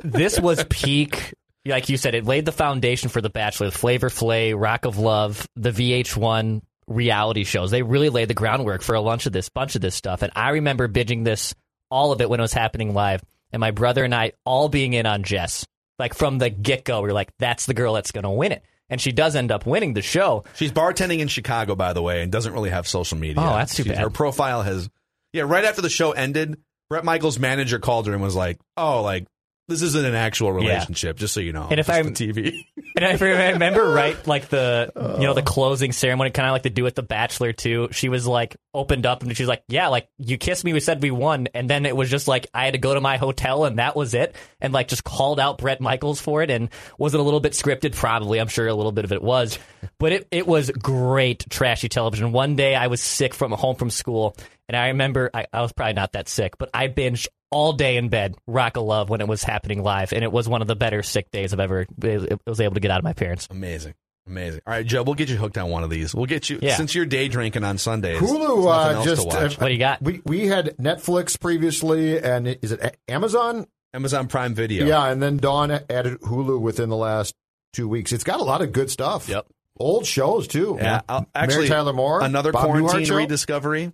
[0.04, 1.34] this was peak.
[1.66, 5.46] Like you said, it laid the foundation for The Bachelor, Flavor Flav, Rock of Love,
[5.56, 7.70] the VH1 reality shows.
[7.70, 10.22] They really laid the groundwork for a bunch of this, bunch of this stuff.
[10.22, 11.54] And I remember binging this,
[11.90, 13.22] all of it when it was happening live.
[13.52, 15.66] And my brother and I all being in on Jess.
[15.98, 18.52] Like from the get go, we were like, that's the girl that's going to win
[18.52, 18.62] it.
[18.88, 20.44] And she does end up winning the show.
[20.54, 23.42] She's bartending in Chicago, by the way, and doesn't really have social media.
[23.42, 24.02] Oh, that's too She's- bad.
[24.02, 24.88] Her profile has,
[25.32, 25.42] yeah.
[25.42, 26.58] Right after the show ended,
[26.88, 29.26] Bret Michaels' manager called her and was like, "Oh, like
[29.68, 33.04] this isn't an actual relationship, just so you know." And if I'm- the TV, And
[33.04, 35.44] if I remember right, like the you know the oh.
[35.44, 37.88] closing ceremony, kind of like they do with the Bachelor too.
[37.92, 41.02] She was like opened up and she's like, "Yeah, like you kissed me, we said
[41.02, 43.66] we won," and then it was just like I had to go to my hotel
[43.66, 46.50] and that was it, and like just called out Bret Michaels for it.
[46.50, 47.94] And was it a little bit scripted?
[47.94, 49.58] Probably, I'm sure a little bit of it was,
[49.98, 52.32] but it it was great trashy television.
[52.32, 54.34] One day I was sick from home from school,
[54.70, 57.96] and I remember I, I was probably not that sick, but I binged all day
[57.96, 60.68] in bed Rock of Love when it was happening live, and it was one of
[60.68, 63.46] the better sick days I've ever it was able to get out of my parents.
[63.50, 63.94] amazing,
[64.26, 64.60] amazing.
[64.66, 66.14] All right, Joe, we'll get you hooked on one of these.
[66.14, 66.76] We'll get you Yeah.
[66.76, 68.20] since you're day drinking on Sundays.
[68.20, 69.54] Hulu there's uh, else just to watch.
[69.56, 70.02] uh, What do you got?
[70.02, 73.66] We we had Netflix previously, and is it Amazon?
[73.94, 74.84] Amazon Prime Video.
[74.84, 77.34] Yeah, and then Dawn added Hulu within the last
[77.72, 78.12] two weeks.
[78.12, 79.28] It's got a lot of good stuff.
[79.28, 79.46] Yep.
[79.78, 80.76] Old shows too.
[80.80, 83.16] Yeah, I'll- actually, Mary Tyler Moore, another Bob Newhart quarantine show?
[83.16, 83.92] rediscovery.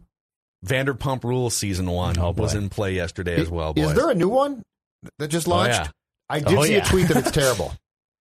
[0.66, 3.72] Vanderpump Rules season one Oh, was in play yesterday as well.
[3.76, 4.62] Is there a new one
[5.18, 5.74] that just launched?
[5.78, 5.88] yeah.
[6.28, 6.86] I did Oh, see yeah.
[6.86, 7.72] a tweet that it's terrible.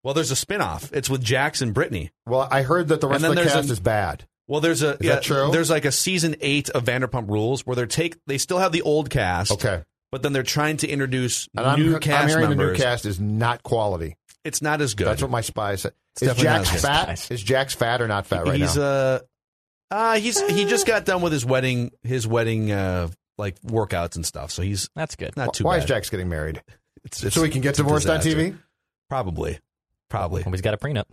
[0.04, 0.92] Well, there's a spinoff.
[0.94, 2.10] It's with Jax and Brittany.
[2.26, 4.26] Well, I heard that the rest of the cast a- is bad.
[4.48, 5.50] Well, there's a Is that true?
[5.52, 8.82] There's like a season eight of Vanderpump Rules where they're take they still have the
[8.82, 12.50] old cast, Okay, but then they're trying to introduce and I'm, new I'm cast hearing
[12.50, 12.68] members.
[12.68, 14.18] the new cast is not quality.
[14.44, 15.06] It's not as good.
[15.08, 15.94] That's what my spy said.
[16.16, 17.32] It's Is Jax fat?
[17.32, 18.68] Is Jax fat or not fat right he's now?
[18.68, 19.20] He's uh,
[19.92, 24.26] uh he's he just got done with his wedding his wedding uh like workouts and
[24.26, 25.36] stuff, so he's That's good.
[25.38, 25.84] not too Why bad.
[25.84, 26.62] is Jax getting married?
[27.04, 28.20] It's, it's- so he can get divorced on.
[28.20, 28.58] TV?
[29.10, 29.60] Probably,
[30.10, 30.44] probably.
[30.44, 31.06] And he's got a prenup.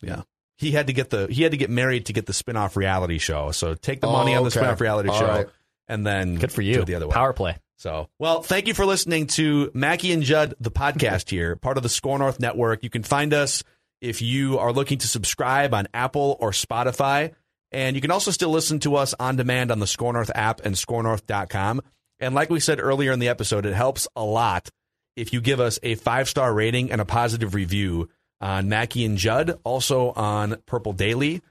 [0.00, 0.22] Yeah.
[0.58, 3.18] He had to get the he had to get married to get the spin-off reality
[3.18, 3.50] show.
[3.50, 4.60] So take the Oh, money on the okay.
[4.60, 5.46] spin-off reality All show right.
[5.88, 6.80] and then Good for do you.
[6.82, 7.12] it the other way.
[7.14, 7.56] Power play.
[7.78, 11.82] So, well, thank you for listening to Mackey and Judd, the podcast here, part of
[11.82, 12.84] the Score North Network.
[12.84, 13.64] You can find us
[14.00, 17.32] if you are looking to subscribe on Apple or Spotify.
[17.72, 20.60] And you can also still listen to us on demand on the Score North app
[20.64, 21.80] and scorenorth.com.
[22.20, 24.68] And like we said earlier in the episode, it helps a lot
[25.16, 28.08] if you give us a five star rating and a positive review
[28.40, 31.42] on Mackey and Judd, also on Purple Daily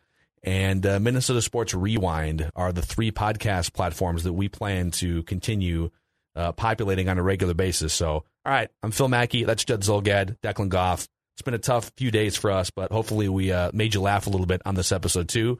[0.44, 5.92] and uh, Minnesota Sports Rewind are the three podcast platforms that we plan to continue
[6.36, 7.94] uh, populating on a regular basis.
[7.94, 9.44] So, all right, I'm Phil Mackey.
[9.44, 11.08] That's Judd Zulgad, Declan Goff.
[11.36, 14.28] It's been a tough few days for us, but hopefully we uh, made you laugh
[14.28, 15.60] a little bit on this episode too.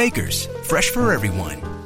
[0.00, 1.79] Baker's, fresh for everyone.